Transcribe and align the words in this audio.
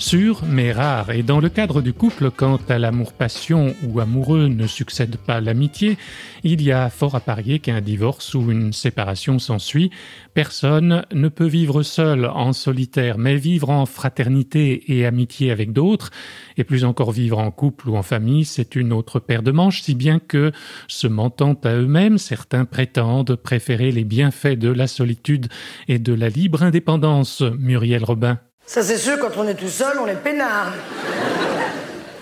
sûre 0.00 0.40
mais 0.48 0.72
rare, 0.72 1.10
et 1.10 1.22
dans 1.22 1.40
le 1.40 1.50
cadre 1.50 1.82
du 1.82 1.92
couple, 1.92 2.30
quand 2.30 2.70
à 2.70 2.78
l'amour-passion 2.78 3.74
ou 3.84 4.00
amoureux 4.00 4.48
ne 4.48 4.66
succède 4.66 5.16
pas 5.16 5.40
l'amitié, 5.40 5.98
il 6.42 6.62
y 6.62 6.72
a 6.72 6.88
fort 6.88 7.14
à 7.14 7.20
parier 7.20 7.58
qu'un 7.58 7.82
divorce 7.82 8.34
ou 8.34 8.50
une 8.50 8.72
séparation 8.72 9.38
s'ensuit. 9.38 9.90
Personne 10.32 11.04
ne 11.12 11.28
peut 11.28 11.46
vivre 11.46 11.82
seul 11.82 12.24
en 12.24 12.52
solitaire, 12.52 13.18
mais 13.18 13.36
vivre 13.36 13.68
en 13.68 13.84
fraternité 13.84 14.92
et 14.92 15.04
amitié 15.04 15.50
avec 15.50 15.72
d'autres, 15.72 16.10
et 16.56 16.64
plus 16.64 16.84
encore 16.84 17.12
vivre 17.12 17.38
en 17.38 17.50
couple 17.50 17.90
ou 17.90 17.96
en 17.96 18.02
famille, 18.02 18.46
c'est 18.46 18.76
une 18.76 18.92
autre 18.92 19.20
paire 19.20 19.42
de 19.42 19.52
manches, 19.52 19.82
si 19.82 19.94
bien 19.94 20.18
que, 20.18 20.50
se 20.88 21.06
mentant 21.08 21.54
à 21.62 21.74
eux-mêmes, 21.74 22.16
certains 22.18 22.64
prétendent 22.64 23.36
préférer 23.36 23.92
les 23.92 24.04
bienfaits 24.04 24.58
de 24.58 24.70
la 24.70 24.86
solitude 24.86 25.48
et 25.88 25.98
de 25.98 26.14
la 26.14 26.30
libre 26.30 26.62
indépendance. 26.62 27.42
Muriel 27.58 28.04
Robin. 28.04 28.38
Ça, 28.70 28.84
c'est 28.84 28.98
sûr, 28.98 29.18
quand 29.18 29.36
on 29.36 29.48
est 29.48 29.54
tout 29.54 29.68
seul, 29.68 29.98
on 29.98 30.06
est 30.06 30.14
peinard. 30.14 30.68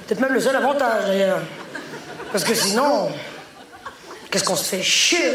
Peut-être 0.06 0.20
même 0.20 0.33
le 0.33 0.41
seul 0.41 0.56
avantage, 0.56 1.05
d'ailleurs. 1.05 1.41
Parce 2.33 2.42
que 2.42 2.55
sinon, 2.55 3.11
qu'est-ce 4.31 4.45
qu'on 4.45 4.56
se 4.56 4.64
fait 4.64 4.83
chier? 4.83 5.34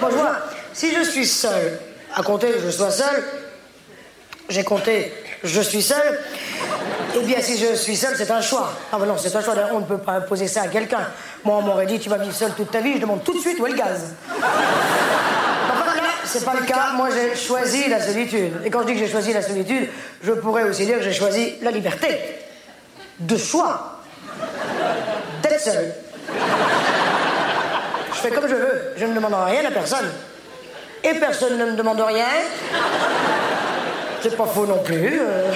Moi, 0.00 0.10
je 0.10 0.16
vois, 0.16 0.36
si 0.72 0.92
je 0.96 1.02
suis 1.08 1.28
seul, 1.28 1.78
à 2.12 2.24
compter 2.24 2.54
je 2.60 2.70
sois 2.70 2.90
seul, 2.90 3.22
j'ai 4.48 4.64
compté 4.64 5.14
je 5.44 5.60
suis 5.60 5.82
seul, 5.82 6.20
eh 7.14 7.20
bien, 7.20 7.40
si 7.40 7.56
je 7.56 7.76
suis 7.76 7.94
seul, 7.94 8.16
c'est 8.16 8.32
un 8.32 8.40
choix. 8.40 8.72
Ah, 8.90 8.96
ben 8.98 9.06
non, 9.06 9.14
c'est 9.16 9.36
un 9.36 9.40
choix. 9.40 9.54
On 9.70 9.78
ne 9.78 9.86
peut 9.86 9.98
pas 9.98 10.14
imposer 10.14 10.48
ça 10.48 10.62
à 10.62 10.66
quelqu'un. 10.66 11.06
Moi, 11.44 11.56
on 11.58 11.62
m'aurait 11.62 11.86
dit, 11.86 12.00
tu 12.00 12.08
vas 12.08 12.18
vivre 12.18 12.34
seul 12.34 12.50
toute 12.56 12.72
ta 12.72 12.80
vie, 12.80 12.94
je 12.94 12.98
demande 12.98 13.22
tout 13.22 13.32
de 13.32 13.38
suite 13.38 13.60
où 13.60 13.66
est 13.68 13.70
le 13.70 13.76
gaz 13.76 14.12
c'est 16.34 16.44
pas 16.44 16.54
le 16.54 16.66
cas. 16.66 16.90
Moi, 16.94 17.08
j'ai 17.10 17.36
choisi 17.36 17.88
la 17.88 18.00
solitude. 18.00 18.52
Et 18.64 18.70
quand 18.70 18.82
je 18.82 18.86
dis 18.86 18.92
que 18.94 18.98
j'ai 18.98 19.08
choisi 19.08 19.32
la 19.32 19.42
solitude, 19.42 19.88
je 20.22 20.32
pourrais 20.32 20.64
aussi 20.64 20.84
dire 20.84 20.98
que 20.98 21.04
j'ai 21.04 21.12
choisi 21.12 21.54
la 21.62 21.70
liberté. 21.70 22.08
De 23.20 23.36
choix. 23.36 24.00
D'être 25.42 25.60
seul. 25.60 25.94
Je 28.12 28.18
fais 28.18 28.30
comme 28.30 28.48
je 28.48 28.54
veux. 28.54 28.82
Je 28.96 29.04
ne 29.06 29.14
demande 29.14 29.34
rien 29.34 29.64
à 29.64 29.70
personne. 29.70 30.10
Et 31.04 31.14
personne 31.14 31.56
ne 31.56 31.66
me 31.66 31.76
demande 31.76 32.00
rien. 32.00 32.26
C'est 34.20 34.36
pas 34.36 34.46
faux 34.46 34.66
non 34.66 34.82
plus. 34.82 35.20
Euh. 35.20 35.52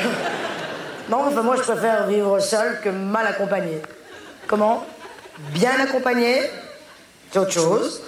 Non, 1.09 1.25
enfin, 1.27 1.43
moi, 1.43 1.57
je 1.57 1.63
préfère 1.63 2.07
vivre 2.07 2.39
seul 2.39 2.81
que 2.85 2.91
mal 2.91 3.27
accompagné. 3.27 3.83
Comment? 4.47 4.87
Bien 5.51 5.81
accompagné, 5.81 6.43
c'est 7.33 7.39
autre 7.39 7.53
chose. 7.53 8.03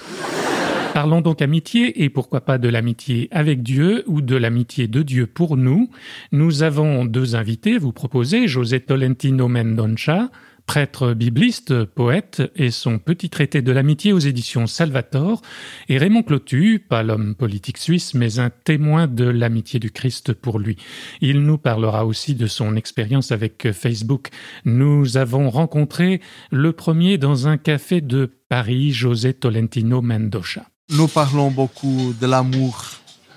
Parlons 1.01 1.23
donc 1.23 1.41
amitié 1.41 2.05
et 2.05 2.11
pourquoi 2.11 2.43
pas 2.43 2.59
de 2.59 2.69
l'amitié 2.69 3.29
avec 3.31 3.63
Dieu 3.63 4.05
ou 4.07 4.21
de 4.21 4.37
l'amitié 4.37 4.87
de 4.87 5.01
Dieu 5.01 5.27
pour 5.27 5.57
nous. 5.57 5.89
Nous 6.31 6.63
avons 6.63 7.07
deux 7.07 7.37
invités 7.37 7.79
vous 7.79 7.95
proposer, 7.95 8.47
José 8.49 8.81
Tolentino 8.81 9.49
Mendonça, 9.49 10.31
prêtre 10.67 11.15
bibliste, 11.15 11.85
poète, 11.85 12.43
et 12.55 12.71
son 12.71 12.99
petit 12.99 13.31
traité 13.31 13.63
de 13.63 13.73
l'amitié 13.73 14.13
aux 14.13 14.19
éditions 14.19 14.67
Salvator, 14.67 15.41
et 15.89 15.97
Raymond 15.97 16.23
Clotu, 16.23 16.85
pas 16.87 17.03
l'homme 17.03 17.35
politique 17.35 17.79
suisse, 17.79 18.13
mais 18.13 18.39
un 18.39 18.51
témoin 18.51 19.07
de 19.07 19.25
l'amitié 19.25 19.81
du 19.81 19.91
Christ 19.91 20.35
pour 20.35 20.59
lui. 20.59 20.77
Il 21.23 21.41
nous 21.41 21.57
parlera 21.57 22.05
aussi 22.05 22.35
de 22.35 22.47
son 22.47 22.77
expérience 22.77 23.33
avec 23.33 23.73
Facebook. 23.73 24.29
Nous 24.67 25.17
avons 25.17 25.49
rencontré 25.49 26.21
le 26.51 26.73
premier 26.73 27.17
dans 27.17 27.49
un 27.49 27.57
café 27.57 28.03
de 28.03 28.31
Paris, 28.51 28.93
José 28.93 29.33
Tolentino 29.33 30.03
Mendoza. 30.03 30.70
Nous 30.93 31.07
parlons 31.07 31.53
beaucoup 31.53 32.15
de 32.21 32.27
l'amour 32.27 32.85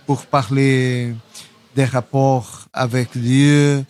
pour 0.08 0.26
parler 0.26 1.14
des 1.76 1.86
rapports 1.86 2.66
avec 2.74 3.16
Dieu. 3.16 3.86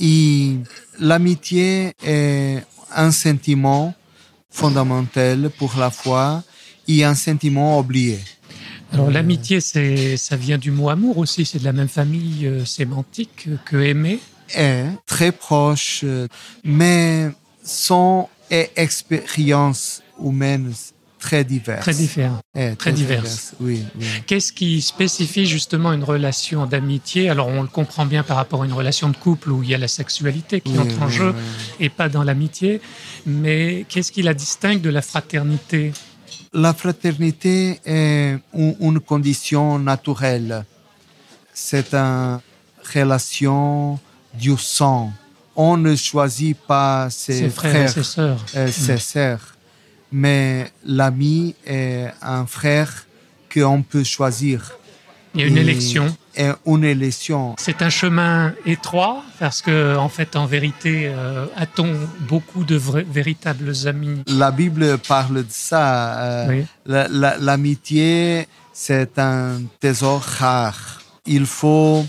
Et 0.00 0.56
l'amitié 0.98 1.92
est 2.04 2.64
un 2.92 3.12
sentiment 3.12 3.94
fondamental 4.50 5.50
pour 5.58 5.76
la 5.78 5.90
foi 5.90 6.42
et 6.88 7.04
un 7.04 7.14
sentiment 7.14 7.78
oublié. 7.78 8.18
Alors 8.92 9.10
l'amitié, 9.10 9.60
c'est, 9.60 10.16
ça 10.16 10.36
vient 10.36 10.58
du 10.58 10.72
mot 10.72 10.88
amour 10.88 11.18
aussi, 11.18 11.44
c'est 11.44 11.60
de 11.60 11.64
la 11.64 11.72
même 11.72 11.88
famille 11.88 12.46
euh, 12.46 12.64
sémantique 12.64 13.48
que 13.64 13.76
aimer. 13.76 14.18
Est 14.54 14.86
très 15.06 15.32
proche, 15.32 16.04
mais 16.62 17.30
son 17.64 18.28
expérience 18.50 20.02
humaine 20.22 20.72
très 21.24 21.42
diverses. 21.42 21.80
Très 21.80 21.94
différentes. 21.94 22.42
Eh, 22.54 22.76
très, 22.76 22.92
diverses. 22.92 23.54
Oui, 23.58 23.82
Qu'est-ce 24.26 24.52
qui 24.52 24.82
spécifie 24.82 25.46
justement 25.46 25.90
une 25.94 26.04
relation 26.04 26.66
d'amitié 26.66 27.30
Alors 27.30 27.48
on 27.48 27.62
le 27.62 27.68
comprend 27.68 28.04
bien 28.04 28.22
par 28.22 28.36
rapport 28.36 28.62
à 28.62 28.66
une 28.66 28.74
relation 28.74 29.08
de 29.08 29.16
couple 29.16 29.50
où 29.50 29.62
il 29.62 29.70
y 29.70 29.74
a 29.74 29.78
la 29.78 29.88
sexualité 29.88 30.60
qui 30.60 30.78
entre 30.78 31.00
en 31.00 31.08
jeu 31.08 31.34
et 31.80 31.88
pas 31.88 32.10
dans 32.10 32.24
l'amitié. 32.24 32.82
Mais 33.24 33.86
qu'est-ce 33.88 34.12
qui 34.12 34.20
la 34.20 34.34
distingue 34.34 34.82
de 34.82 34.90
la 34.90 35.00
fraternité 35.00 35.92
La 36.52 36.74
fraternité 36.74 37.80
est 37.86 38.36
une 38.52 39.00
condition 39.00 39.78
naturelle. 39.78 40.66
C'est 41.54 41.94
une 41.94 42.38
relation 42.94 43.98
du 44.34 44.58
sang. 44.58 45.10
On 45.56 45.78
ne 45.78 45.96
choisit 45.96 46.58
pas 46.58 47.08
ses, 47.08 47.48
frères, 47.48 47.84
et 47.84 47.88
ses 47.88 48.02
sœurs. 48.02 48.44
Euh, 48.56 48.66
ses 48.70 48.94
mm. 48.94 48.98
sœurs 48.98 49.53
mais 50.14 50.70
l'ami 50.86 51.56
est 51.66 52.06
un 52.22 52.46
frère 52.46 53.04
qu'on 53.52 53.82
peut 53.82 54.04
choisir. 54.04 54.70
Il 55.34 55.40
y 55.40 55.44
a 55.44 55.48
une 55.48 55.58
élection. 55.58 56.16
Et 56.36 56.50
une 56.66 56.84
élection. 56.84 57.56
C'est 57.58 57.82
un 57.82 57.90
chemin 57.90 58.54
étroit 58.64 59.24
parce 59.40 59.60
que, 59.60 59.96
en 59.96 60.08
fait, 60.08 60.36
en 60.36 60.46
vérité, 60.46 61.08
euh, 61.08 61.46
a-t-on 61.56 61.92
beaucoup 62.28 62.62
de 62.62 62.76
véritables 62.76 63.72
amis? 63.86 64.22
La 64.28 64.52
Bible 64.52 64.98
parle 64.98 65.42
de 65.42 65.50
ça. 65.50 65.84
Euh, 66.22 66.62
l'amitié, 66.86 68.46
c'est 68.72 69.18
un 69.18 69.62
trésor 69.80 70.20
rare. 70.22 71.02
Il 71.26 71.46
faut 71.46 72.06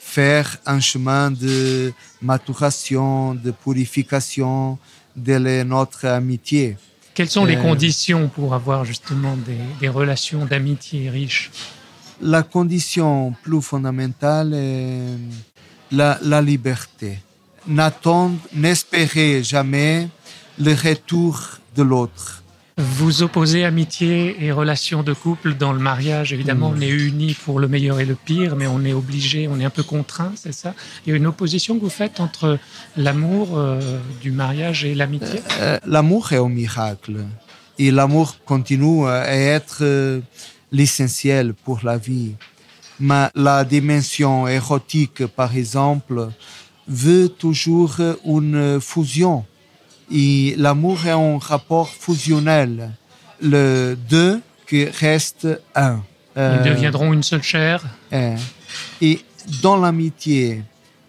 faire 0.00 0.58
un 0.64 0.78
chemin 0.78 1.32
de 1.32 1.92
maturation, 2.22 3.34
de 3.34 3.50
purification 3.50 4.78
de 5.16 5.64
notre 5.64 6.06
amitié. 6.06 6.76
Quelles 7.18 7.28
sont 7.28 7.46
les 7.46 7.56
euh, 7.56 7.62
conditions 7.62 8.28
pour 8.28 8.54
avoir 8.54 8.84
justement 8.84 9.36
des, 9.80 9.88
relations 9.88 10.44
d'amitié 10.44 11.10
riches 11.10 11.50
La 12.22 12.44
condition 12.44 13.34
plus 13.42 13.60
fondamentale 13.60 14.54
est 14.54 15.18
la, 15.90 16.20
la 16.22 16.40
liberté. 16.40 17.18
N'attendre, 17.66 18.36
n'espérer 18.54 19.42
jamais 19.42 20.08
le 20.60 20.74
retour 20.74 21.58
de 21.74 21.82
l'autre? 21.82 22.44
Vous 22.80 23.24
opposez 23.24 23.64
amitié 23.64 24.36
et 24.44 24.52
relations 24.52 25.02
de 25.02 25.12
couple 25.12 25.54
dans 25.54 25.72
le 25.72 25.80
mariage. 25.80 26.32
Évidemment, 26.32 26.72
on 26.76 26.80
est 26.80 26.88
unis 26.88 27.34
pour 27.34 27.58
le 27.58 27.66
meilleur 27.66 27.98
et 27.98 28.04
le 28.04 28.14
pire, 28.14 28.54
mais 28.54 28.68
on 28.68 28.84
est 28.84 28.92
obligé, 28.92 29.48
on 29.48 29.58
est 29.58 29.64
un 29.64 29.70
peu 29.70 29.82
contraint, 29.82 30.30
c'est 30.36 30.52
ça? 30.52 30.74
Il 31.04 31.10
y 31.10 31.12
a 31.12 31.16
une 31.16 31.26
opposition 31.26 31.76
que 31.76 31.80
vous 31.80 31.90
faites 31.90 32.20
entre 32.20 32.56
l'amour 32.96 33.58
euh, 33.58 33.80
du 34.20 34.30
mariage 34.30 34.84
et 34.84 34.94
l'amitié? 34.94 35.40
Euh, 35.60 35.74
euh, 35.74 35.78
L'amour 35.86 36.32
est 36.32 36.36
un 36.36 36.48
miracle. 36.48 37.16
Et 37.80 37.90
l'amour 37.90 38.36
continue 38.44 39.08
à 39.08 39.34
être 39.34 39.82
l'essentiel 40.70 41.54
pour 41.54 41.80
la 41.82 41.98
vie. 41.98 42.34
Mais 43.00 43.26
la 43.34 43.64
dimension 43.64 44.46
érotique, 44.46 45.26
par 45.26 45.56
exemple, 45.56 46.28
veut 46.86 47.28
toujours 47.28 47.96
une 48.24 48.80
fusion 48.80 49.44
et 50.10 50.54
l'amour 50.56 51.06
est 51.06 51.10
un 51.10 51.38
rapport 51.38 51.88
fusionnel. 51.88 52.92
Le 53.40 53.96
deux 54.08 54.40
qui 54.66 54.84
reste 54.84 55.46
un. 55.74 56.02
Ils 56.36 56.42
euh, 56.42 56.62
deviendront 56.64 57.12
une 57.12 57.22
seule 57.22 57.42
chair. 57.42 57.84
Et 59.00 59.20
dans 59.62 59.76
l'amitié, 59.76 60.62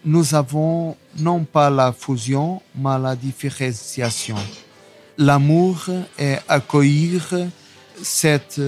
nous 0.04 0.34
avons 0.34 0.96
non 1.18 1.44
pas 1.44 1.70
la 1.70 1.92
fusion, 1.92 2.62
mais 2.74 2.98
la 2.98 3.16
différenciation. 3.16 4.36
L'amour 5.18 5.86
est 6.18 6.40
accueillir 6.48 7.22
cette 8.02 8.60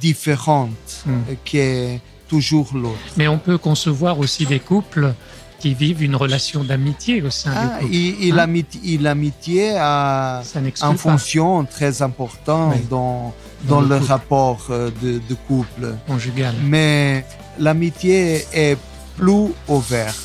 différente 0.00 1.04
hmm. 1.06 1.20
qui 1.44 1.58
est 1.58 2.00
toujours 2.28 2.70
l'autre. 2.74 2.98
Mais 3.16 3.28
on 3.28 3.38
peut 3.38 3.58
concevoir 3.58 4.18
aussi 4.18 4.46
des 4.46 4.60
couples 4.60 5.14
qui 5.62 5.74
vivent 5.74 6.02
une 6.02 6.16
relation 6.16 6.60
d'amitié 6.64 7.22
au 7.22 7.30
sein 7.30 7.52
Ah, 7.54 7.78
du 7.78 7.84
couple. 7.86 7.94
et, 7.94 8.26
et 8.26 8.32
Hein 8.32 8.36
l'amitié, 8.36 8.78
et 8.94 9.76
a 9.78 10.42
une 10.90 10.98
fonction 10.98 11.64
très 11.64 12.02
importante 12.02 12.74
Oui. 12.76 12.86
dans, 12.90 13.32
Dans 13.68 13.80
dans, 13.80 13.88
le 13.88 13.96
rapport 13.96 14.62
euh, 14.70 14.90
de, 15.02 15.12
de 15.30 15.34
couple. 15.48 15.94
conjugale. 16.08 16.54
Mais 16.64 17.24
l'amitié 17.58 18.44
est 18.52 18.76
plus 19.16 19.50
ouverte, 19.68 20.18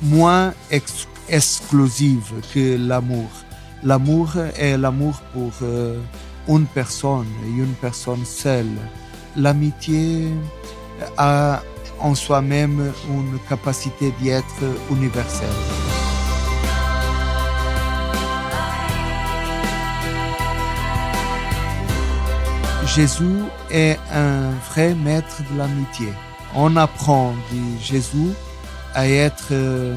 moins 0.00 0.54
ex- 0.70 1.06
exclusive 1.28 2.28
que 2.54 2.76
l'amour. 2.88 3.28
L'amour 3.84 4.28
est 4.58 4.76
l'amour 4.78 5.14
pour 5.34 5.52
euh, 5.62 5.98
une 6.48 6.66
personne, 6.66 7.26
une 7.64 7.74
personne 7.86 8.24
seule. 8.24 8.74
L'amitié 9.36 10.28
a 11.18 11.62
en 12.00 12.14
soi-même 12.14 12.92
une 13.08 13.38
capacité 13.48 14.12
d'être 14.20 14.62
universelle. 14.90 15.48
Jésus 22.86 23.44
est 23.70 23.98
un 24.12 24.50
vrai 24.70 24.94
maître 24.94 25.42
de 25.50 25.58
l'amitié. 25.58 26.08
On 26.56 26.74
apprend 26.76 27.34
de 27.52 27.80
Jésus 27.80 28.32
à 28.94 29.08
être 29.08 29.52
euh, 29.52 29.94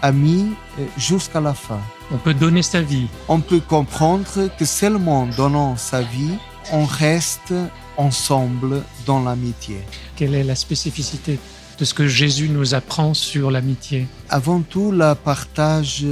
ami 0.00 0.54
euh, 0.78 0.86
jusqu'à 0.96 1.40
la 1.40 1.54
fin. 1.54 1.80
On 2.12 2.18
peut 2.18 2.34
donner 2.34 2.62
sa 2.62 2.80
vie. 2.82 3.08
On 3.26 3.40
peut 3.40 3.60
comprendre 3.60 4.24
que 4.56 4.64
seulement 4.64 5.22
en 5.22 5.26
donnant 5.26 5.76
sa 5.76 6.02
vie, 6.02 6.38
on 6.72 6.84
reste 6.84 7.52
ensemble 7.96 8.82
dans 9.06 9.22
l'amitié. 9.22 9.76
Quelle 10.16 10.34
est 10.34 10.44
la 10.44 10.54
spécificité 10.54 11.38
de 11.78 11.84
ce 11.84 11.94
que 11.94 12.06
Jésus 12.06 12.48
nous 12.48 12.74
apprend 12.74 13.14
sur 13.14 13.50
l'amitié? 13.50 14.06
Avant 14.28 14.60
tout, 14.60 14.90
le 14.92 15.14
partage 15.14 16.04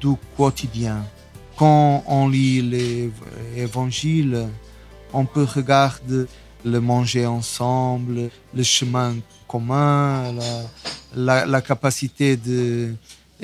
du 0.00 0.08
quotidien. 0.36 1.04
Quand 1.56 2.04
on 2.06 2.28
lit 2.28 2.60
les 2.62 3.10
évangiles, 3.56 4.46
on 5.12 5.24
peut 5.24 5.44
regarder 5.44 6.26
le 6.64 6.80
manger 6.80 7.24
ensemble, 7.26 8.28
le 8.54 8.62
chemin 8.62 9.14
commun, 9.48 10.32
la, 10.32 10.62
la- 11.14 11.46
la 11.46 11.60
capacité 11.62 12.36
de 12.36 12.92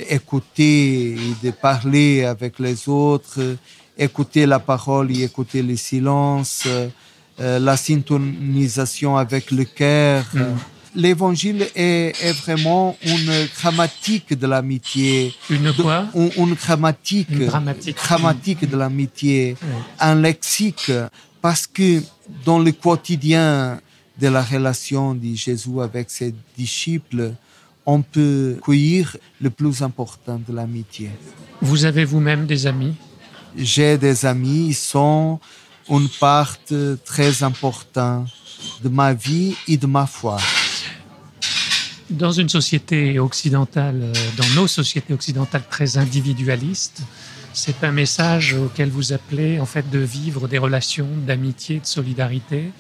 écouter 0.09 1.13
et 1.15 1.35
de 1.47 1.51
parler 1.51 2.25
avec 2.25 2.59
les 2.59 2.89
autres, 2.89 3.57
écouter 3.97 4.47
la 4.47 4.59
parole 4.59 5.11
et 5.11 5.23
écouter 5.23 5.63
le 5.63 5.77
silence, 5.77 6.67
euh, 7.41 7.59
la 7.59 7.77
syntonisation 7.77 9.17
avec 9.17 9.51
le 9.51 9.65
cœur. 9.65 10.25
L'évangile 10.95 11.67
est, 11.75 12.13
est 12.23 12.33
vraiment 12.33 12.97
une 13.05 13.47
grammatique 13.59 14.39
de 14.39 14.47
l'amitié. 14.47 15.33
Une 15.49 15.65
De- 15.73 15.83
quoi? 15.83 16.07
une, 16.15 16.31
une 16.37 16.55
grammatique, 16.55 17.29
Une 17.31 17.47
grammatique 17.95 18.69
de 18.69 18.77
l'amitié, 18.77 19.57
Oui. 19.63 19.69
un 20.01 20.17
lexique, 20.17 20.93
parce 21.41 21.67
que 21.67 22.03
dans 22.45 22.59
le 22.59 22.73
quotidien 22.73 23.81
de 24.21 24.29
la 24.29 24.43
relation 24.43 25.15
de 25.15 25.35
Jésus 25.35 25.81
avec 25.81 26.11
ses 26.11 26.35
disciples, 26.59 27.33
on 27.87 28.03
peut 28.03 28.59
cueillir 28.63 29.17
le 29.41 29.49
plus 29.49 29.83
important 29.83 30.41
de 30.47 30.55
l'amitié. 30.55 31.11
Vous 31.63 31.85
avez 31.87 32.05
vous-même 32.05 32.45
des 32.47 32.67
amis? 32.67 32.95
J'ai 33.57 33.97
des 33.97 34.25
amis, 34.27 34.67
ils 34.69 34.75
sont 34.75 35.41
une 35.93 36.09
part 36.09 36.57
très 37.05 37.43
importante 37.43 38.29
de 38.83 38.89
ma 38.89 39.13
vie 39.13 39.55
et 39.69 39.77
de 39.77 39.87
ma 39.87 40.07
foi. 40.07 40.39
Dans 42.09 42.33
une 42.33 42.49
société 42.49 43.19
occidentale, 43.19 44.01
euh, 44.03 44.13
dans 44.37 44.61
nos 44.61 44.67
sociétés 44.67 45.15
occidentales 45.15 45.65
très 45.71 45.97
individualistes, 45.97 47.03
c'est 47.55 47.85
un 47.85 47.93
message 47.93 48.55
auquel 48.55 48.91
vous 48.91 49.13
appelez 49.13 49.61
en 49.61 49.67
fait 49.67 49.89
de 49.91 49.99
vivre 49.99 50.47
des 50.49 50.59
relations 50.59 51.09
d'amitié, 51.27 51.81
de 51.81 51.87
solidarité. 51.87 52.71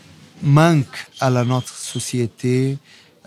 manque 0.42 0.98
à 1.20 1.30
la 1.30 1.44
notre 1.44 1.74
société 1.74 2.78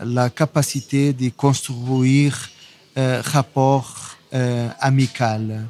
la 0.03 0.29
capacité 0.29 1.13
de 1.13 1.29
construire 1.29 2.49
un 2.97 3.21
rapport 3.21 4.17
euh, 4.33 4.67
amical 4.79 5.65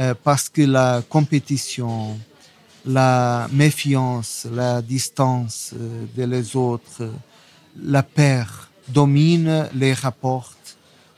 Euh, 0.00 0.14
parce 0.24 0.48
que 0.48 0.62
la 0.62 1.02
compétition, 1.06 2.18
la 2.84 3.48
méfiance, 3.52 4.46
la 4.52 4.82
distance 4.82 5.72
euh, 5.74 6.04
de 6.16 6.24
les 6.24 6.56
autres, 6.56 7.10
la 7.82 8.02
peur 8.02 8.70
domine 8.88 9.68
les 9.74 9.92
rapports 9.92 10.54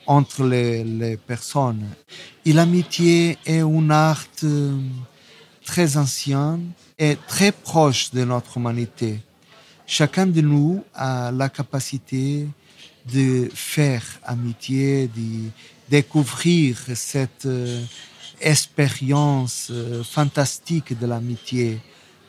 entre 0.07 0.45
les, 0.45 0.85
les 0.85 1.17
personnes. 1.17 1.87
Et 2.45 2.53
l'amitié 2.53 3.39
est 3.47 3.61
un 3.61 3.91
art 3.91 4.25
euh, 4.45 4.77
très 5.65 5.97
ancien 5.97 6.59
et 6.99 7.17
très 7.29 7.53
proche 7.53 8.11
de 8.11 8.25
notre 8.25 8.59
humanité. 8.59 9.21
Chacun 9.87 10.27
de 10.27 10.41
nous 10.41 10.85
a 10.95 11.31
la 11.33 11.49
capacité 11.49 12.49
de 13.13 13.49
faire 13.55 14.05
amitié, 14.25 15.09
de 15.09 15.51
découvrir 15.89 16.79
cette 16.95 17.47
euh, 17.47 17.83
expérience 18.43 19.69
euh, 19.71 20.03
fantastique 20.03 20.99
de 20.99 21.07
l'amitié. 21.07 21.79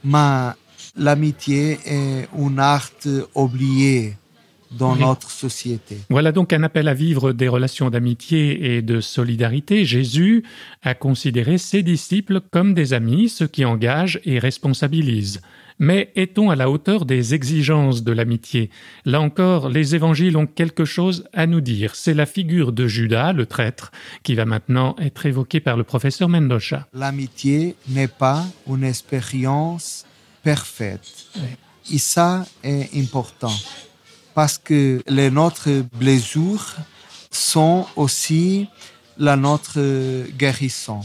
Mais 0.04 0.50
l'amitié 0.98 1.80
est 1.86 2.28
un 2.38 2.58
art 2.58 2.90
oublié 3.36 4.16
dans 4.72 4.94
Oui. 4.94 5.02
notre 5.02 5.30
société. 5.30 5.98
Voilà 6.10 6.32
donc 6.32 6.52
un 6.52 6.64
appel 6.64 6.88
à 6.88 6.94
vivre 6.94 7.32
des 7.32 7.48
relations 7.48 7.90
d'amitié 7.90 8.76
et 8.76 8.82
de 8.82 9.02
solidarité. 9.02 9.86
Jésus 9.86 10.44
a 10.82 10.96
considéré 10.96 11.58
ses 11.58 11.84
disciples 11.84 12.42
comme 12.52 12.74
des 12.74 12.94
amis, 12.94 13.30
ceux 13.30 13.48
qui 13.48 13.66
engagent 13.66 14.20
et 14.26 14.40
responsabilisent. 14.40 15.42
Mais 15.80 16.12
est-on 16.16 16.50
à 16.50 16.56
la 16.56 16.70
hauteur 16.70 17.06
des 17.06 17.34
exigences 17.34 18.04
de 18.04 18.12
l'amitié? 18.12 18.70
Là 19.06 19.22
encore, 19.22 19.70
les 19.70 19.96
évangiles 19.96 20.38
ont 20.38 20.46
quelque 20.46 20.86
chose 20.86 21.26
à 21.34 21.48
nous 21.48 21.62
dire. 21.62 21.96
C'est 21.96 22.14
la 22.14 22.26
figure 22.26 22.72
de 22.72 22.88
Judas, 22.88 23.34
le 23.34 23.46
traître, 23.46 23.92
qui 24.24 24.36
va 24.36 24.46
maintenant 24.46 24.96
être 25.00 25.26
évoquée 25.26 25.60
par 25.60 25.78
le 25.78 25.84
professeur 25.84 26.30
Mendocha. 26.30 26.88
L'amitié 26.94 27.76
n'est 27.90 28.08
pas 28.08 28.46
une 28.68 28.84
expérience 28.84 30.06
parfaite. 30.44 31.28
Et 31.92 31.98
ça 31.98 32.46
est 32.64 32.90
important 32.98 33.54
parce 34.34 34.58
que 34.58 35.02
les 35.08 35.30
notre 35.30 35.70
blessures 35.98 36.76
sont 37.30 37.86
aussi 37.96 38.68
la 39.18 39.36
notre 39.36 40.26
guérison. 40.38 41.02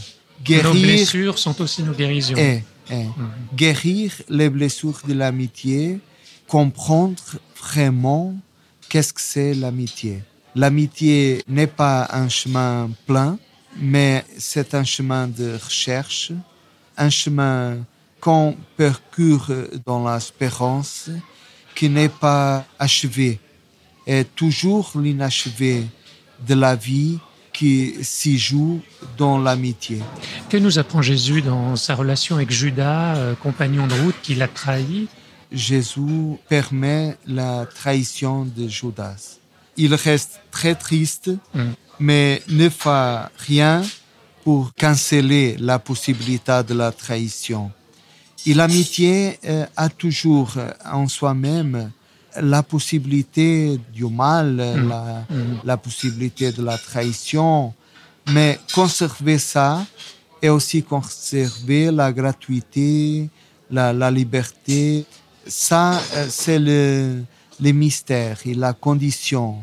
Nos 0.47 0.71
blessures 0.71 1.37
sont 1.37 1.61
aussi 1.61 1.83
nos 1.83 1.93
guérisons. 1.93 2.35
est, 2.37 2.63
est 2.89 3.07
guérir 3.55 4.11
les 4.29 4.49
blessures 4.49 5.01
de 5.07 5.13
l'amitié, 5.13 5.99
comprendre 6.47 7.23
vraiment 7.61 8.35
qu'est-ce 8.87 9.13
que 9.13 9.21
c'est 9.21 9.53
l'amitié. 9.53 10.23
L'amitié 10.55 11.43
n'est 11.47 11.67
pas 11.67 12.07
un 12.11 12.27
chemin 12.27 12.89
plein, 13.05 13.37
mais 13.77 14.25
c'est 14.37 14.73
un 14.73 14.83
chemin 14.83 15.27
de 15.27 15.57
recherche, 15.63 16.31
un 16.97 17.09
chemin 17.09 17.77
qu'on 18.19 18.57
parcourt 18.75 19.51
dans 19.85 20.11
l'espérance, 20.11 21.09
qui 21.75 21.87
n'est 21.89 22.09
pas 22.09 22.65
achevé, 22.77 23.39
et 24.05 24.25
toujours 24.25 24.91
l'inachevé 24.95 25.85
de 26.45 26.55
la 26.55 26.75
vie 26.75 27.19
qui 27.59 27.95
s'y 28.03 28.37
joue 28.39 28.79
dans 29.17 29.37
l'amitié. 29.37 29.99
Que 30.49 30.55
nous 30.55 30.79
apprend 30.79 31.01
Jésus 31.01 31.41
dans 31.41 31.75
sa 31.75 31.93
relation 31.93 32.37
avec 32.37 32.51
Judas, 32.51 33.17
euh, 33.17 33.35
compagnon 33.35 33.85
de 33.85 33.95
route 33.95 34.15
qui 34.23 34.33
l'a 34.35 34.47
trahi? 34.47 35.09
Jésus 35.51 36.37
permet 36.47 37.17
la 37.27 37.65
trahison 37.65 38.45
de 38.45 38.69
Judas. 38.69 39.39
Il 39.75 39.93
reste 39.93 40.39
très 40.51 40.73
triste, 40.75 41.31
Mm. 41.53 41.59
mais 41.99 42.41
ne 42.47 42.69
fait 42.69 43.17
rien 43.49 43.81
pour 44.45 44.71
canceller 44.79 45.57
la 45.59 45.79
possibilité 45.79 46.63
de 46.65 46.73
la 46.73 46.93
trahison. 46.93 47.71
Et 48.45 48.53
l'amitié 48.53 49.37
euh, 49.45 49.65
a 49.75 49.89
toujours 49.89 50.53
euh, 50.55 50.71
en 50.85 51.09
soi-même 51.09 51.91
la 52.41 52.63
possibilité 52.63 53.79
du 53.93 54.05
mal, 54.05 54.57
euh, 54.59 54.87
la, 54.87 55.25
la 55.63 55.77
possibilité 55.77 56.51
de 56.51 56.63
la 56.63 56.77
trahison, 56.77 57.73
mais 58.31 58.59
conserver 58.73 59.39
ça 59.39 59.85
et 60.41 60.49
aussi 60.49 60.83
conserver 60.83 61.91
la 61.91 62.11
gratuité, 62.13 63.29
la, 63.71 63.91
la 63.93 64.11
liberté, 64.11 65.05
ça 65.47 66.01
euh, 66.15 66.27
c'est 66.29 66.59
le, 66.59 67.23
le 67.59 67.71
mystère 67.71 68.37
et 68.45 68.53
la 68.53 68.73
condition, 68.73 69.57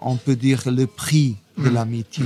on 0.00 0.16
peut 0.16 0.36
dire 0.36 0.62
le 0.66 0.86
prix 0.86 1.36
de 1.58 1.68
l'amitié. 1.68 2.24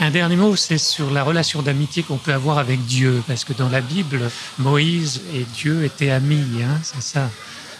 Un 0.00 0.10
dernier 0.10 0.36
mot, 0.36 0.56
c'est 0.56 0.78
sur 0.78 1.10
la 1.12 1.22
relation 1.22 1.62
d'amitié 1.62 2.02
qu'on 2.02 2.16
peut 2.16 2.32
avoir 2.32 2.58
avec 2.58 2.84
Dieu, 2.84 3.22
parce 3.28 3.44
que 3.44 3.52
dans 3.52 3.68
la 3.68 3.80
Bible, 3.80 4.28
Moïse 4.58 5.20
et 5.32 5.44
Dieu 5.54 5.84
étaient 5.84 6.10
amis, 6.10 6.62
hein, 6.62 6.80
c'est 6.82 7.02
ça? 7.02 7.30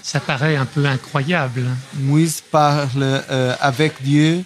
Ça 0.07 0.21
paraît 0.21 0.57
un 0.57 0.67
peu 0.67 0.85
incroyable. 0.85 1.65
Moïse 1.95 2.43
parle 2.51 3.03
euh, 3.03 3.57
avec 3.59 4.03
Dieu 4.03 4.45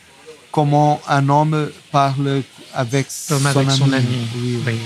comment 0.53 1.01
un 1.09 1.29
homme 1.29 1.71
parle 1.91 2.43
avec, 2.73 3.09
Comme 3.29 3.41
son, 3.41 3.47
avec 3.47 3.69
ami. 3.69 3.79
son 3.79 3.93
ami. 3.93 4.19
Oui. 4.37 4.59
Oui. 4.65 4.77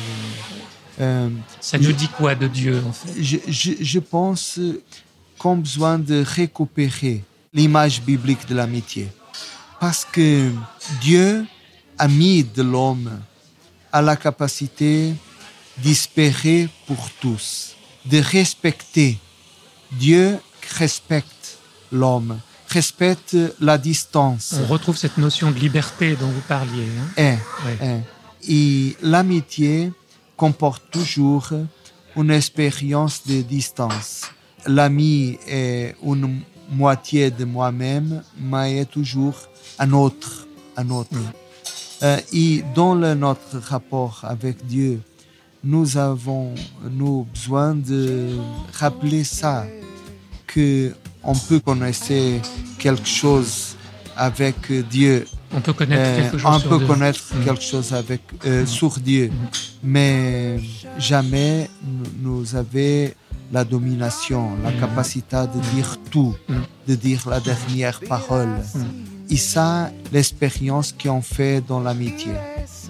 Euh, 1.01 1.29
Ça 1.61 1.77
nous 1.79 1.93
dit 1.93 2.09
quoi 2.09 2.35
de 2.35 2.49
Dieu 2.49 2.83
en 2.89 2.93
fait? 2.93 3.23
je, 3.23 3.37
je- 3.49 3.83
je 3.93 3.99
pense 3.99 4.59
qu'on 5.39 5.53
a 5.53 5.57
besoin 5.57 5.99
de 5.99 6.25
récupérer 6.27 7.23
l'image 7.53 8.01
biblique 8.01 8.47
de 8.49 8.55
l'amitié. 8.55 9.09
Parce 9.79 10.07
que 10.11 10.51
Dieu, 11.03 11.45
ami 11.99 12.45
de 12.45 12.63
l'homme, 12.63 13.11
a 13.93 14.01
la 14.01 14.17
capacité 14.17 15.13
d'espérer 15.77 16.69
pour 16.87 17.11
tous, 17.21 17.75
de 18.07 18.19
respecter. 18.21 19.19
Dieu 19.93 20.39
respecte 20.79 21.59
l'homme, 21.91 22.39
respecte 22.69 23.37
la 23.61 23.79
distance. 23.79 24.55
On 24.63 24.67
retrouve 24.67 24.97
cette 24.97 25.19
notion 25.19 25.51
de 25.51 25.59
liberté 25.59 26.17
dont 26.17 26.29
vous 26.29 26.41
parliez. 26.49 26.87
hein. 26.99 27.23
Ouais. 27.67 27.79
est. 27.81 28.01
Et 28.49 28.97
l'amitié 29.03 29.93
comporte 30.37 30.83
toujours 30.91 31.51
une 32.17 32.31
expérience 32.31 33.27
de 33.27 33.43
distance. 33.43 34.23
L'ami 34.67 35.39
est 35.49 35.95
une 36.03 36.41
moitié 36.71 37.31
de 37.31 37.45
moi-même, 37.45 38.23
mais 38.41 38.79
est 38.79 38.91
toujours 38.91 39.35
un 39.79 39.93
autre, 39.93 40.47
un 40.77 40.89
autre. 40.91 41.17
Euh, 42.03 42.19
et 42.33 42.65
dans 42.75 42.95
le- 42.95 43.15
notre 43.15 43.59
rapport 43.59 44.21
avec 44.25 44.67
Dieu, 44.67 45.01
nous 45.63 45.97
avons 45.97 46.55
nous 46.91 47.25
besoin 47.33 47.75
de 47.75 48.31
rappeler 48.73 49.23
ça, 49.25 49.65
que 50.55 50.93
on 51.25 51.35
peut 51.49 51.61
connaître 51.61 52.07
quelque 52.79 53.07
chose 53.21 53.77
avec 54.17 54.57
Dieu 54.91 55.27
On 55.55 55.61
peut 55.61 55.73
connaître 55.81 56.03
euh, 56.11 56.17
quelque 56.21 56.39
chose 56.39 56.51
on 56.55 56.59
sur 56.59 56.71
peut 56.71 56.79
Dieu. 56.79 56.87
connaître 56.93 57.25
Mm. 57.35 57.45
quelque 57.47 57.63
chose 57.73 57.93
avec 58.03 58.23
euh, 58.47 58.67
sur 58.67 58.93
Dieu, 59.11 59.31
mais 59.83 60.59
jamais 60.99 61.69
nous, 62.23 62.43
avait 62.63 63.15
la 63.57 63.65
domination, 63.65 64.43
la 64.67 64.73
capacité 64.73 65.37
de 65.55 65.61
dire 65.75 65.91
tout, 66.13 66.35
Mm. 66.49 66.55
de 66.89 66.95
dire 67.07 67.23
la 67.35 67.41
dernière 67.51 67.99
parole. 68.15 68.53
Et 69.31 69.37
ça, 69.37 69.91
l'expérience 70.13 70.93
qu'on 71.01 71.23
fait 71.23 71.63
dans 71.67 71.81
l'amitié. 71.81 72.33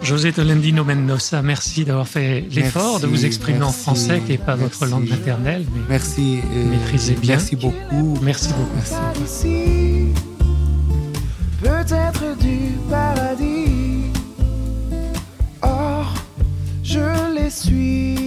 José 0.03 0.33
Tolentino 0.33 0.83
Mendoza, 0.85 1.43
merci 1.43 1.85
d'avoir 1.85 2.09
fait 2.09 2.45
l'effort 2.51 2.99
de 2.99 3.07
vous 3.07 3.25
exprimer 3.25 3.63
en 3.63 3.71
français, 3.73 4.21
qui 4.25 4.33
n'est 4.33 4.39
pas 4.39 4.57
votre 4.57 4.79
merci. 4.81 4.93
langue 4.93 5.09
maternelle. 5.09 5.65
mais 5.75 5.83
Merci. 5.89 6.41
euh, 6.53 6.71
Maîtrisez 6.71 7.15
bien. 7.15 7.37
Merci 7.37 7.57
beaucoup. 7.57 8.19
Merci 8.23 8.49
beaucoup. 8.49 8.81
Peut-être 11.61 12.37
du 12.39 12.73
paradis. 12.91 14.11
Or, 15.63 16.13
je 16.83 17.35
l'ai 17.35 17.51
suivi. 17.51 18.22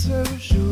Ce 0.00 0.24
jour, 0.38 0.69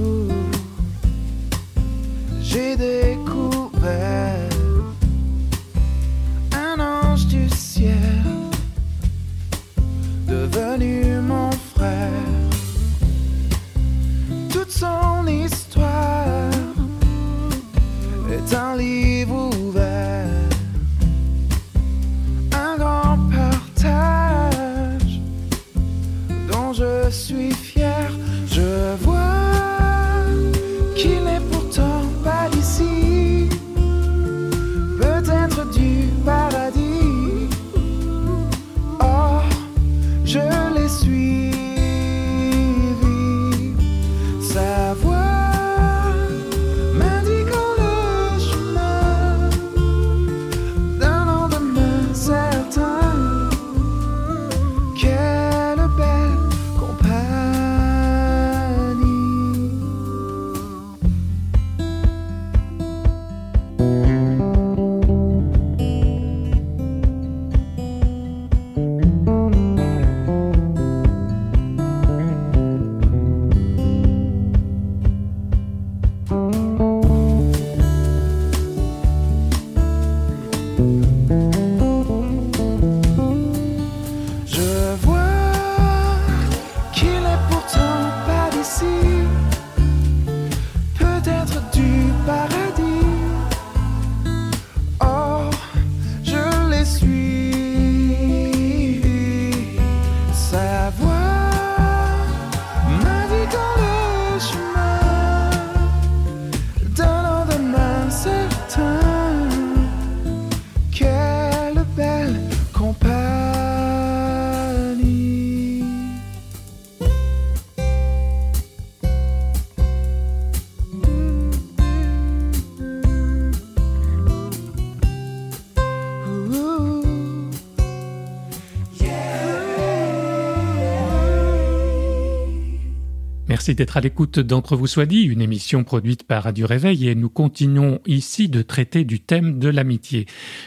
Merci 133.69 133.77
d'être 133.77 133.99
à 133.99 134.01
l'écoute 134.01 134.39
d'Entre 134.39 134.77
vous 134.77 134.87
soit 134.87 135.05
dit, 135.05 135.25
une 135.25 135.43
émission 135.43 135.85
produite 135.85 136.23
par 136.23 136.45
Radio 136.45 136.67
Réveil 136.67 137.07
et 137.07 137.15
nous 137.15 137.29
continuons 137.29 138.01
ici 138.07 138.49
de 138.49 138.63
traiter 138.63 139.05
du 139.05 139.21
thème 139.21 139.59
de 139.59 139.69
l'amitié. 139.69 140.25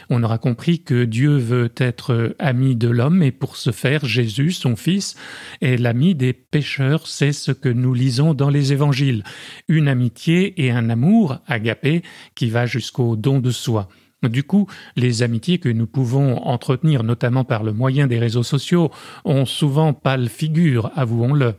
On 0.08 0.22
aura 0.22 0.38
compris 0.38 0.84
que 0.84 1.02
Dieu 1.02 1.36
veut 1.36 1.72
être 1.78 2.36
ami 2.38 2.76
de 2.76 2.88
l'homme 2.88 3.20
et 3.24 3.32
pour 3.32 3.56
ce 3.56 3.72
faire, 3.72 4.04
Jésus, 4.04 4.52
son 4.52 4.76
fils, 4.76 5.16
est 5.60 5.78
l'ami 5.78 6.14
des 6.14 6.32
pécheurs, 6.32 7.08
c'est 7.08 7.32
ce 7.32 7.50
que 7.50 7.68
nous 7.68 7.92
lisons 7.92 8.34
dans 8.34 8.50
les 8.50 8.72
évangiles. 8.72 9.24
Une 9.66 9.88
amitié 9.88 10.64
et 10.64 10.70
un 10.70 10.88
amour, 10.88 11.38
agapé, 11.48 12.02
qui 12.36 12.50
va 12.50 12.66
jusqu'au 12.66 13.16
don 13.16 13.40
de 13.40 13.50
soi. 13.50 13.88
Du 14.22 14.44
coup, 14.44 14.68
les 14.94 15.24
amitiés 15.24 15.58
que 15.58 15.68
nous 15.68 15.88
pouvons 15.88 16.36
entretenir, 16.36 17.02
notamment 17.02 17.42
par 17.42 17.64
le 17.64 17.72
moyen 17.72 18.06
des 18.06 18.20
réseaux 18.20 18.44
sociaux, 18.44 18.92
ont 19.24 19.44
souvent 19.44 19.92
pâle 19.92 20.28
figure, 20.28 20.92
avouons-le. 20.94 21.56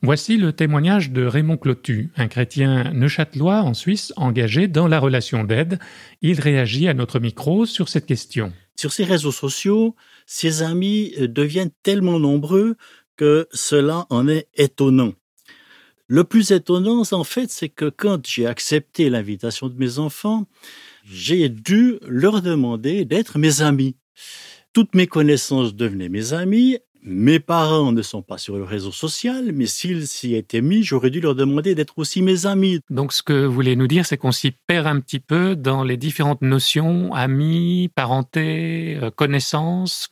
Voici 0.00 0.36
le 0.36 0.52
témoignage 0.52 1.10
de 1.10 1.24
Raymond 1.24 1.56
Clotu, 1.56 2.10
un 2.16 2.28
chrétien 2.28 2.92
neuchâtelois 2.92 3.62
en 3.62 3.74
Suisse 3.74 4.12
engagé 4.16 4.68
dans 4.68 4.86
la 4.86 5.00
relation 5.00 5.42
d'aide. 5.42 5.80
Il 6.22 6.40
réagit 6.40 6.86
à 6.86 6.94
notre 6.94 7.18
micro 7.18 7.66
sur 7.66 7.88
cette 7.88 8.06
question. 8.06 8.52
Sur 8.76 8.92
ces 8.92 9.02
réseaux 9.02 9.32
sociaux, 9.32 9.96
ses 10.24 10.62
amis 10.62 11.14
euh, 11.18 11.26
deviennent 11.26 11.72
tellement 11.82 12.20
nombreux 12.20 12.76
que 13.16 13.48
cela 13.52 14.06
en 14.08 14.28
est 14.28 14.46
étonnant. 14.54 15.14
Le 16.06 16.22
plus 16.22 16.52
étonnant, 16.52 17.02
en 17.10 17.24
fait, 17.24 17.50
c'est 17.50 17.68
que 17.68 17.90
quand 17.90 18.24
j'ai 18.24 18.46
accepté 18.46 19.10
l'invitation 19.10 19.68
de 19.68 19.76
mes 19.76 19.98
enfants, 19.98 20.46
j'ai 21.04 21.48
dû 21.48 21.98
leur 22.06 22.40
demander 22.40 23.04
d'être 23.04 23.36
mes 23.36 23.62
amis. 23.62 23.96
Toutes 24.72 24.94
mes 24.94 25.08
connaissances 25.08 25.74
devenaient 25.74 26.08
mes 26.08 26.32
amis. 26.34 26.78
Mes 27.10 27.40
parents 27.40 27.90
ne 27.90 28.02
sont 28.02 28.20
pas 28.20 28.36
sur 28.36 28.58
le 28.58 28.64
réseau 28.64 28.92
social, 28.92 29.52
mais 29.54 29.64
s'ils 29.64 30.06
s'y 30.06 30.34
étaient 30.34 30.60
mis, 30.60 30.82
j'aurais 30.82 31.08
dû 31.08 31.22
leur 31.22 31.34
demander 31.34 31.74
d'être 31.74 31.98
aussi 31.98 32.20
mes 32.20 32.44
amis. 32.44 32.80
Donc 32.90 33.14
ce 33.14 33.22
que 33.22 33.46
vous 33.46 33.52
voulez 33.54 33.76
nous 33.76 33.86
dire, 33.86 34.04
c'est 34.04 34.18
qu'on 34.18 34.30
s'y 34.30 34.50
perd 34.50 34.86
un 34.86 35.00
petit 35.00 35.18
peu 35.18 35.56
dans 35.56 35.84
les 35.84 35.96
différentes 35.96 36.42
notions, 36.42 37.14
amis, 37.14 37.88
parenté, 37.94 38.98
euh, 39.02 39.10
connaissances 39.10 40.10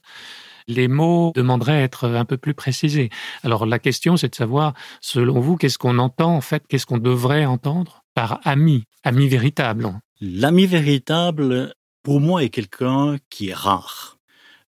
les 0.69 0.89
mots 0.89 1.33
demanderaient 1.37 1.77
à 1.77 1.83
être 1.83 2.09
un 2.09 2.25
peu 2.25 2.39
plus 2.39 2.55
précisés. 2.55 3.11
Alors 3.45 3.67
la 3.67 3.79
question, 3.79 4.17
c'est 4.17 4.31
de 4.31 4.35
savoir, 4.35 4.73
selon 5.03 5.39
vous, 5.39 5.57
qu'est-ce 5.57 5.79
qu'on 5.79 5.99
entend 5.99 6.35
en 6.35 6.41
fait, 6.41 6.65
qu'est-ce 6.67 6.87
qu'on 6.87 6.99
devrait 6.99 7.45
entendre 7.45 8.05
par 8.15 8.41
ami, 8.43 8.85
ami 9.05 9.29
véritable? 9.29 9.93
L'ami 10.21 10.67
véritable, 10.67 11.75
pour 12.03 12.21
moi, 12.21 12.43
est 12.43 12.49
quelqu'un 12.49 13.19
qui 13.29 13.51
est 13.51 13.55
rare. 13.55 14.19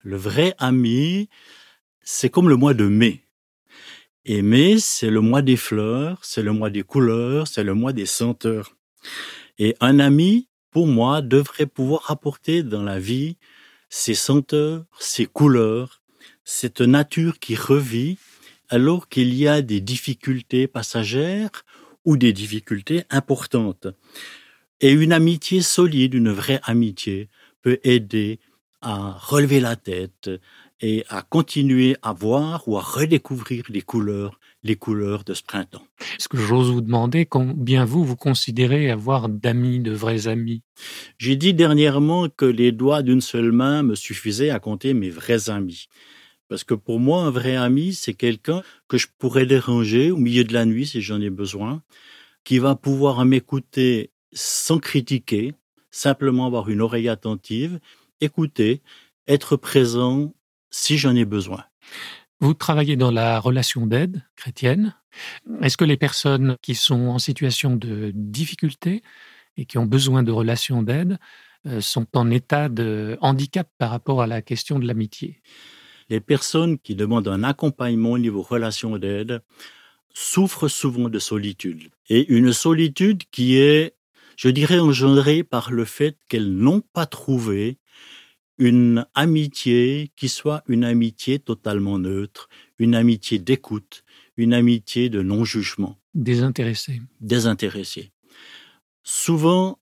Le 0.03 0.17
vrai 0.17 0.55
ami, 0.59 1.29
c'est 2.11 2.31
comme 2.31 2.49
le 2.49 2.57
mois 2.57 2.73
de 2.73 2.87
mai. 2.87 3.23
Et 4.25 4.41
mai, 4.41 4.79
c'est 4.79 5.11
le 5.11 5.21
mois 5.21 5.43
des 5.43 5.59
fleurs, 5.59 6.19
c'est 6.23 6.43
le 6.43 6.53
mois 6.53 6.71
des 6.71 6.83
couleurs, 6.83 7.47
c'est 7.47 7.63
le 7.63 7.75
mois 7.75 7.93
des 7.93 8.07
senteurs. 8.07 8.75
Et 9.59 9.77
un 9.81 9.99
ami, 9.99 10.49
pour 10.71 10.87
moi, 10.87 11.21
devrait 11.21 11.67
pouvoir 11.67 12.11
apporter 12.11 12.63
dans 12.63 12.83
la 12.83 12.99
vie 12.99 13.37
ces 13.91 14.15
senteurs, 14.15 14.87
ces 14.99 15.27
couleurs, 15.27 16.01
cette 16.45 16.81
nature 16.81 17.39
qui 17.39 17.55
revit 17.55 18.17
alors 18.71 19.11
qu'il 19.11 19.35
y 19.35 19.47
a 19.47 19.61
des 19.61 19.83
difficultés 19.83 20.67
passagères 20.67 21.67
ou 22.07 22.17
des 22.17 22.33
difficultés 22.33 23.05
importantes. 23.11 23.87
Et 24.81 24.93
une 24.93 25.13
amitié 25.13 25.61
solide, 25.61 26.15
une 26.15 26.33
vraie 26.33 26.61
amitié, 26.63 27.29
peut 27.61 27.81
aider 27.83 28.41
à 28.81 29.13
relever 29.13 29.61
la 29.61 29.77
tête 29.77 30.31
et 30.81 31.05
à 31.09 31.23
continuer 31.23 31.97
à 32.03 32.13
voir 32.13 32.69
ou 32.69 32.77
à 32.77 32.81
redécouvrir 32.81 33.65
les 33.69 33.83
couleurs, 33.83 34.39
les 34.63 34.77
couleurs 34.77 35.25
de 35.25 35.35
ce 35.35 35.43
printemps. 35.43 35.87
Est-ce 36.17 36.29
que 36.29 36.37
j'ose 36.39 36.71
vous 36.71 36.81
demander 36.81 37.27
combien 37.27 37.85
vous, 37.85 38.05
vous 38.05 38.17
considérez 38.17 38.91
avoir 38.91 39.29
d'amis, 39.29 39.81
de 39.81 39.93
vrais 39.93 40.29
amis? 40.29 40.63
J'ai 41.19 41.37
dit 41.37 41.55
dernièrement 41.55 42.29
que 42.29 42.45
les 42.45 42.73
doigts 42.73 43.03
d'une 43.03 43.21
seule 43.21 43.53
main 43.53 43.83
me 43.83 43.95
suffisaient 43.95 44.51
à 44.51 44.61
compter 44.61 44.95
mes 44.95 45.11
vrais 45.11 45.51
amis. 45.51 45.89
Parce 46.49 46.65
que 46.65 46.75
pour 46.75 46.99
moi, 46.99 47.23
un 47.23 47.31
vrai 47.31 47.57
ami, 47.57 47.93
c'est 47.93 48.15
quelqu'un 48.15 48.63
que 48.89 48.97
je 48.97 49.07
pourrais 49.19 49.47
déranger 49.47 50.11
au 50.11 50.17
milieu 50.17 50.45
de 50.45 50.55
la 50.55 50.65
nuit 50.65 50.87
si 50.87 51.03
j'en 51.03 51.21
ai 51.21 51.31
besoin, 51.31 51.83
qui 52.45 52.59
va 52.59 52.75
pouvoir 52.75 53.25
m'écouter 53.25 54.13
sans 54.33 54.79
critiquer, 54.79 55.55
simplement 55.91 56.47
avoir 56.47 56.69
une 56.71 56.81
oreille 56.81 57.09
attentive, 57.09 57.81
écouter, 58.21 58.81
être 59.27 59.57
présent 59.57 60.33
si 60.71 60.99
j'en 60.99 61.15
ai 61.15 61.25
besoin. 61.25 61.65
Vous 62.41 62.55
travaillez 62.55 62.97
dans 62.97 63.11
la 63.11 63.41
relation 63.41 63.87
d'aide 63.87 64.23
chrétienne. 64.37 64.95
Est-ce 65.61 65.77
que 65.77 65.85
les 65.85 65.97
personnes 65.97 66.57
qui 66.63 66.75
sont 66.75 67.09
en 67.09 67.19
situation 67.19 67.75
de 67.75 68.13
difficulté 68.15 69.03
et 69.57 69.65
qui 69.65 69.79
ont 69.79 69.87
besoin 69.87 70.23
de 70.23 70.31
relations 70.31 70.83
d'aide 70.83 71.19
euh, 71.67 71.81
sont 71.81 72.07
en 72.15 72.31
état 72.31 72.69
de 72.69 73.19
handicap 73.21 73.69
par 73.79 73.91
rapport 73.91 74.23
à 74.23 74.29
la 74.29 74.41
question 74.41 74.79
de 74.79 74.87
l'amitié? 74.87 75.43
Les 76.11 76.21
personnes 76.21 76.79
qui 76.79 76.95
demandent 76.95 77.29
un 77.29 77.43
accompagnement 77.43 78.13
au 78.13 78.19
niveau 78.19 78.41
relation 78.41 78.97
d'aide 78.99 79.43
souffrent 80.15 80.69
souvent 80.69 81.09
de 81.09 81.19
solitude. 81.19 81.91
Et 82.09 82.27
une 82.33 82.53
solitude 82.53 83.25
qui 83.31 83.57
est, 83.57 83.95
je 84.37 84.49
dirais, 84.49 84.79
engendrée 84.79 85.43
par 85.43 85.71
le 85.73 85.85
fait 85.85 86.17
qu'elles 86.29 86.53
n'ont 86.53 86.81
pas 86.81 87.07
trouvé 87.07 87.79
une 88.59 89.07
amitié 89.15 90.11
qui 90.17 90.29
soit 90.29 90.63
une 90.67 90.85
amitié 90.85 91.39
totalement 91.39 91.99
neutre, 91.99 92.49
une 92.79 92.95
amitié 92.95 93.39
d'écoute, 93.39 94.05
une 94.37 94.53
amitié 94.53 95.09
de 95.09 95.23
non-jugement. 95.23 95.99
Désintéressée. 96.15 97.01
Désintéressée. 97.21 98.11
Souvent, 99.03 99.79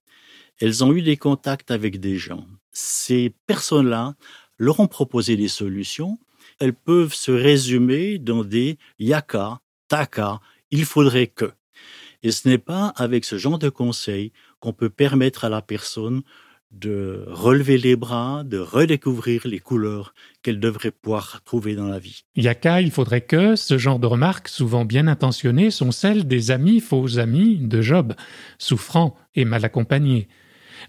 elles 0.59 0.83
ont 0.83 0.93
eu 0.93 1.01
des 1.01 1.17
contacts 1.17 1.71
avec 1.71 1.99
des 1.99 2.17
gens. 2.17 2.45
Ces 2.71 3.33
personnes-là 3.47 4.15
leur 4.57 4.79
ont 4.79 4.87
proposé 4.87 5.35
des 5.35 5.47
solutions. 5.47 6.19
Elles 6.59 6.73
peuvent 6.73 7.13
se 7.13 7.31
résumer 7.31 8.19
dans 8.19 8.43
des 8.43 8.77
yaka, 8.99 9.59
taka, 9.87 10.39
il 10.71 10.85
faudrait 10.85 11.27
que. 11.27 11.51
Et 12.23 12.31
ce 12.31 12.47
n'est 12.47 12.57
pas 12.57 12.87
avec 12.95 13.25
ce 13.25 13.37
genre 13.37 13.59
de 13.59 13.69
conseils 13.69 14.31
qu'on 14.59 14.73
peut 14.73 14.89
permettre 14.89 15.45
à 15.45 15.49
la 15.49 15.61
personne 15.61 16.23
de 16.71 17.25
relever 17.27 17.77
les 17.77 17.95
bras, 17.95 18.43
de 18.43 18.57
redécouvrir 18.57 19.41
les 19.45 19.59
couleurs 19.59 20.13
qu'elle 20.43 20.59
devrait 20.59 20.91
pouvoir 20.91 21.41
trouver 21.43 21.75
dans 21.75 21.87
la 21.87 21.99
vie. 21.99 22.23
Yaka, 22.35 22.81
il 22.81 22.91
faudrait 22.91 23.21
que 23.21 23.55
ce 23.55 23.77
genre 23.77 23.99
de 23.99 24.07
remarques, 24.07 24.49
souvent 24.49 24.85
bien 24.85 25.07
intentionnées, 25.07 25.71
sont 25.71 25.91
celles 25.91 26.27
des 26.27 26.51
amis 26.51 26.79
faux 26.79 27.19
amis 27.19 27.57
de 27.57 27.81
Job, 27.81 28.13
souffrants 28.57 29.15
et 29.35 29.45
mal 29.45 29.63
accompagnés. 29.65 30.27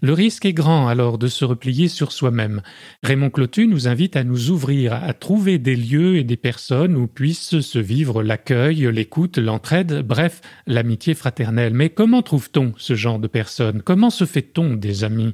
Le 0.01 0.13
risque 0.13 0.45
est 0.45 0.53
grand 0.53 0.87
alors 0.87 1.17
de 1.17 1.27
se 1.27 1.45
replier 1.45 1.87
sur 1.87 2.11
soi-même. 2.11 2.61
Raymond 3.03 3.29
Clotu 3.31 3.67
nous 3.67 3.87
invite 3.87 4.15
à 4.15 4.23
nous 4.23 4.49
ouvrir, 4.51 4.93
à 4.93 5.13
trouver 5.13 5.57
des 5.57 5.75
lieux 5.75 6.17
et 6.17 6.23
des 6.23 6.37
personnes 6.37 6.95
où 6.95 7.07
puisse 7.07 7.59
se 7.59 7.79
vivre 7.79 8.21
l'accueil, 8.21 8.87
l'écoute, 8.91 9.37
l'entraide, 9.37 10.05
bref, 10.05 10.41
l'amitié 10.67 11.15
fraternelle. 11.15 11.73
Mais 11.73 11.89
comment 11.89 12.21
trouve-t-on 12.21 12.73
ce 12.77 12.93
genre 12.93 13.19
de 13.19 13.27
personnes? 13.27 13.81
Comment 13.81 14.09
se 14.09 14.25
fait-on 14.25 14.75
des 14.75 15.03
amis? 15.03 15.33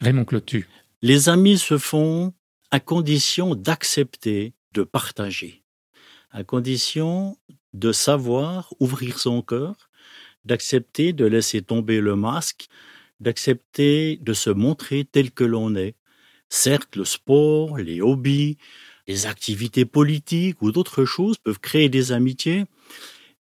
Raymond 0.00 0.24
Clotu. 0.24 0.68
Les 1.02 1.28
amis 1.28 1.58
se 1.58 1.78
font 1.78 2.34
à 2.70 2.80
condition 2.80 3.54
d'accepter 3.54 4.54
de 4.72 4.82
partager, 4.82 5.62
à 6.30 6.44
condition 6.44 7.38
de 7.72 7.92
savoir 7.92 8.72
ouvrir 8.78 9.18
son 9.18 9.42
cœur, 9.42 9.90
d'accepter 10.44 11.12
de 11.12 11.24
laisser 11.24 11.62
tomber 11.62 12.00
le 12.00 12.14
masque, 12.14 12.68
d'accepter 13.20 14.18
de 14.20 14.32
se 14.32 14.50
montrer 14.50 15.04
tel 15.04 15.30
que 15.30 15.44
l'on 15.44 15.74
est. 15.74 15.94
Certes, 16.48 16.96
le 16.96 17.04
sport, 17.04 17.78
les 17.78 18.00
hobbies, 18.00 18.58
les 19.08 19.26
activités 19.26 19.84
politiques 19.84 20.60
ou 20.62 20.72
d'autres 20.72 21.04
choses 21.04 21.38
peuvent 21.38 21.60
créer 21.60 21.88
des 21.88 22.12
amitiés, 22.12 22.64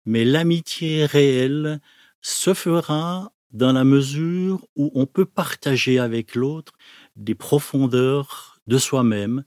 mais 0.05 0.25
l'amitié 0.25 1.05
réelle 1.05 1.79
se 2.21 2.53
fera 2.53 3.31
dans 3.53 3.71
la 3.71 3.83
mesure 3.83 4.65
où 4.75 4.91
on 4.95 5.05
peut 5.05 5.25
partager 5.25 5.99
avec 5.99 6.35
l'autre 6.35 6.73
des 7.15 7.35
profondeurs 7.35 8.53
de 8.65 8.77
soi-même. 8.77 9.43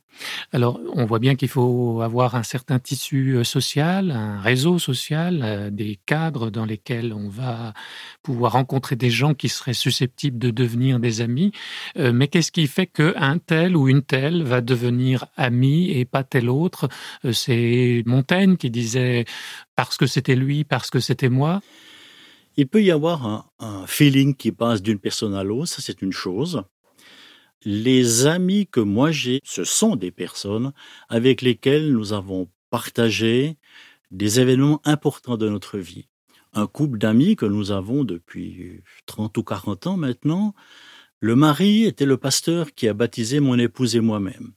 Alors, 0.53 0.79
on 0.92 1.07
voit 1.07 1.19
bien 1.19 1.37
qu'il 1.37 1.49
faut 1.49 2.03
avoir 2.03 2.35
un 2.35 2.42
certain 2.42 2.79
tissu 2.79 3.37
euh, 3.37 3.45
social, 3.45 4.11
un 4.11 4.40
réseau 4.40 4.79
social, 4.79 5.40
euh, 5.42 5.71
des 5.71 5.99
cadres 6.05 6.51
dans 6.51 6.66
lesquels 6.66 7.14
on 7.14 7.29
va 7.29 7.73
pouvoir 8.23 8.53
rencontrer 8.53 8.95
des 8.95 9.09
gens 9.09 9.33
qui 9.33 9.49
seraient 9.49 9.73
susceptibles 9.73 10.38
de 10.38 10.51
devenir 10.51 11.01
des 11.01 11.23
amis. 11.23 11.53
Euh, 11.99 12.12
mais 12.12 12.29
qu'est-ce 12.29 12.53
qui 12.53 12.66
fait 12.66 12.87
qu'un 12.87 13.38
tel 13.38 13.75
ou 13.75 13.88
une 13.88 14.03
telle 14.03 14.42
va 14.42 14.61
devenir 14.61 15.27
ami 15.37 15.90
et 15.90 16.05
pas 16.05 16.23
tel 16.23 16.51
autre? 16.51 16.88
C'est 17.33 18.03
Montaigne 18.05 18.59
qui 18.59 18.71
disait 18.71 19.25
parce 19.77 19.97
que 19.97 20.07
c'était 20.07 20.37
lui, 20.37 20.64
parce 20.64 20.90
que 20.90 21.01
c'était 21.01 21.31
moi. 21.31 21.62
Il 22.59 22.69
peut 22.69 22.83
y 22.83 22.90
avoir 22.90 23.51
un, 23.59 23.87
feeling 23.87 24.35
qui 24.35 24.51
passe 24.51 24.83
d'une 24.83 24.99
personne 24.99 25.35
à 25.35 25.45
l'autre, 25.45 25.69
ça 25.69 25.83
c'est 25.83 26.01
une 26.01 26.12
chose. 26.12 26.62
Les 27.64 28.27
amis 28.27 28.66
que 28.66 28.81
moi 28.81 29.11
j'ai, 29.11 29.40
ce 29.45 29.64
sont 29.64 29.97
des 29.97 30.11
personnes 30.11 30.73
avec 31.09 31.42
lesquelles 31.42 31.92
nous 31.92 32.12
avons 32.12 32.49
partagé 32.71 33.59
des 34.11 34.40
événements 34.40 34.81
importants 34.85 35.37
de 35.37 35.49
notre 35.49 35.79
vie. 35.79 36.09
Un 36.55 36.66
couple 36.66 36.99
d'amis 36.99 37.37
que 37.37 37.47
nous 37.47 37.73
avons 37.73 38.05
depuis 38.05 38.83
30 39.05 39.37
ou 39.37 39.42
40 39.42 39.87
ans 39.88 39.97
maintenant, 39.97 40.55
le 41.21 41.37
mari 41.37 41.85
était 41.85 42.07
le 42.07 42.16
pasteur 42.16 42.73
qui 42.73 42.88
a 42.88 42.95
baptisé 42.95 43.40
mon 43.40 43.59
épouse 43.59 43.97
et 43.97 44.01
moi-même. 44.01 44.53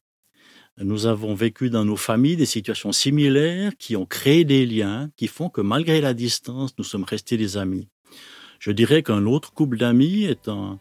Nous 0.82 1.08
avons 1.08 1.34
vécu 1.34 1.70
dans 1.70 1.84
nos 1.84 1.98
familles 1.98 2.38
des 2.38 2.46
situations 2.46 2.94
similaires 2.94 3.74
qui 3.78 3.98
ont 3.98 4.06
créé 4.06 4.46
des 4.46 4.66
liens 4.66 5.10
qui 5.18 5.28
font 5.28 5.50
que 5.50 5.60
malgré 5.60 6.00
la 6.00 6.14
distance, 6.14 6.72
nous 6.78 6.86
sommes 6.86 7.04
restés 7.04 7.36
des 7.36 7.58
amis. 7.58 7.90
Je 8.60 8.72
dirais 8.72 9.04
qu'un 9.04 9.26
autre 9.26 9.52
couple 9.52 9.78
d'amis 9.78 10.24
est 10.24 10.48
un, 10.48 10.80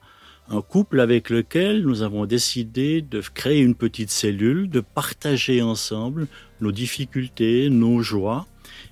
couple 0.69 1.01
avec 1.01 1.31
lequel 1.31 1.83
nous 1.83 2.03
avons 2.03 2.27
décidé 2.27 3.03
de 3.03 3.21
créer 3.35 3.61
une 3.61 3.75
petite 3.75 4.11
cellule, 4.11 4.71
de 4.71 4.81
partager 4.81 5.63
ensemble 5.63 6.29
nos 6.61 6.71
difficultés, 6.73 7.69
nos 7.69 8.01
joies. 8.01 8.47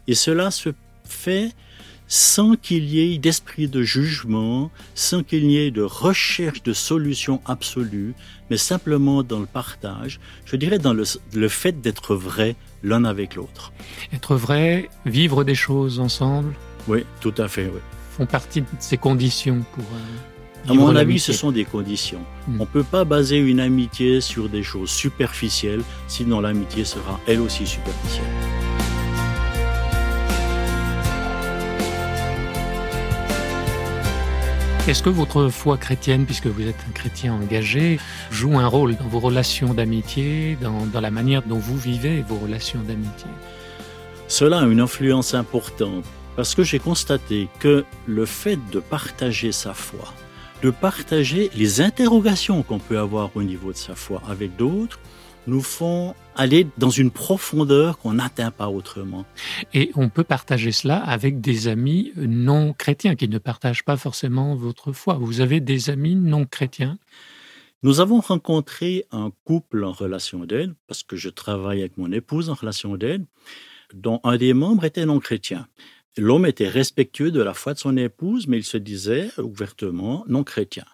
Et 0.08 0.14
cela 0.14 0.50
se 0.50 0.70
fait 1.04 1.52
sans 2.08 2.54
qu'il 2.56 2.84
y 2.84 3.00
ait 3.14 3.18
d'esprit 3.18 3.66
de 3.68 3.82
jugement, 3.82 4.70
sans 4.94 5.22
qu'il 5.22 5.44
y 5.50 5.56
ait 5.58 5.70
de 5.70 5.82
recherche 5.82 6.62
de 6.62 6.72
solution 6.72 7.40
absolue, 7.46 8.14
mais 8.50 8.56
simplement 8.56 9.22
dans 9.22 9.40
le 9.40 9.46
partage, 9.46 10.20
je 10.44 10.56
dirais 10.56 10.78
dans 10.78 10.92
le, 10.94 11.04
le 11.34 11.48
fait 11.48 11.80
d'être 11.80 12.14
vrai 12.14 12.54
l'un 12.84 13.04
avec 13.04 13.34
l'autre. 13.34 13.72
Être 14.12 14.36
vrai, 14.36 14.88
vivre 15.04 15.42
des 15.42 15.56
choses 15.56 15.98
ensemble, 15.98 16.54
Oui, 16.86 17.04
tout 17.20 17.34
à 17.38 17.48
fait, 17.48 17.64
oui. 17.66 17.80
font 18.16 18.26
partie 18.26 18.60
de 18.60 18.66
ces 18.78 18.96
conditions 18.98 19.64
pour. 19.74 19.82
euh, 19.84 20.70
À 20.70 20.74
mon 20.74 20.94
avis, 20.94 21.18
ce 21.18 21.32
sont 21.32 21.50
des 21.50 21.64
conditions. 21.64 22.20
Mm. 22.46 22.60
On 22.60 22.64
ne 22.64 22.68
peut 22.68 22.84
pas 22.84 23.04
baser 23.04 23.38
une 23.38 23.58
amitié 23.58 24.20
sur 24.20 24.48
des 24.48 24.62
choses 24.62 24.90
superficielles, 24.90 25.82
sinon 26.06 26.40
l'amitié 26.40 26.84
sera 26.84 27.18
elle 27.26 27.40
aussi 27.40 27.66
superficielle. 27.66 28.24
Est-ce 34.88 35.02
que 35.02 35.10
votre 35.10 35.48
foi 35.48 35.76
chrétienne, 35.78 36.26
puisque 36.26 36.46
vous 36.46 36.62
êtes 36.62 36.78
un 36.88 36.92
chrétien 36.92 37.34
engagé, 37.34 37.98
joue 38.30 38.56
un 38.56 38.68
rôle 38.68 38.94
dans 38.94 39.08
vos 39.08 39.18
relations 39.18 39.74
d'amitié, 39.74 40.56
dans, 40.60 41.00
la 41.00 41.10
manière 41.10 41.42
dont 41.42 41.58
vous 41.58 41.76
vivez 41.76 42.22
vos 42.22 42.36
relations 42.36 42.80
d'amitié? 42.82 43.28
Cela 44.28 44.60
a 44.60 44.64
une 44.64 44.78
influence 44.78 45.34
importante 45.34 46.04
parce 46.36 46.54
que 46.54 46.62
j'ai 46.62 46.78
constaté 46.78 47.48
que 47.58 47.84
le 48.06 48.26
fait 48.26 48.60
de 48.70 48.78
partager 48.78 49.50
sa 49.50 49.74
foi, 49.74 50.14
de 50.62 50.70
partager 50.70 51.50
les 51.56 51.80
interrogations 51.80 52.62
qu'on 52.62 52.78
peut 52.78 53.00
avoir 53.00 53.30
au 53.34 53.42
niveau 53.42 53.72
de 53.72 53.76
sa 53.76 53.96
foi 53.96 54.22
avec 54.28 54.54
d'autres, 54.54 55.00
nous 55.48 55.62
font 55.62 56.14
aller 56.36 56.66
dans 56.78 56.90
une 56.90 57.10
profondeur 57.10 57.98
qu'on 57.98 58.14
n'atteint 58.14 58.50
pas 58.50 58.68
autrement. 58.68 59.24
Et 59.74 59.90
on 59.94 60.08
peut 60.08 60.24
partager 60.24 60.70
cela 60.70 60.98
avec 60.98 61.40
des 61.40 61.68
amis 61.68 62.12
non 62.16 62.72
chrétiens 62.72 63.16
qui 63.16 63.28
ne 63.28 63.38
partagent 63.38 63.84
pas 63.84 63.96
forcément 63.96 64.54
votre 64.54 64.92
foi. 64.92 65.14
Vous 65.14 65.40
avez 65.40 65.60
des 65.60 65.90
amis 65.90 66.14
non 66.14 66.44
chrétiens? 66.44 66.98
Nous 67.82 68.00
avons 68.00 68.20
rencontré 68.20 69.04
un 69.12 69.30
couple 69.44 69.84
en 69.84 69.92
relation 69.92 70.44
d'aide, 70.44 70.74
parce 70.86 71.02
que 71.02 71.16
je 71.16 71.28
travaille 71.28 71.80
avec 71.80 71.98
mon 71.98 72.10
épouse 72.10 72.48
en 72.50 72.54
relation 72.54 72.96
d'aide, 72.96 73.24
dont 73.94 74.20
un 74.24 74.36
des 74.36 74.54
membres 74.54 74.84
était 74.84 75.06
non 75.06 75.20
chrétien. 75.20 75.68
L'homme 76.16 76.46
était 76.46 76.68
respectueux 76.68 77.30
de 77.30 77.42
la 77.42 77.52
foi 77.52 77.74
de 77.74 77.78
son 77.78 77.96
épouse, 77.96 78.46
mais 78.46 78.58
il 78.58 78.64
se 78.64 78.78
disait 78.78 79.30
ouvertement 79.38 80.24
non 80.28 80.44
chrétien. 80.44 80.84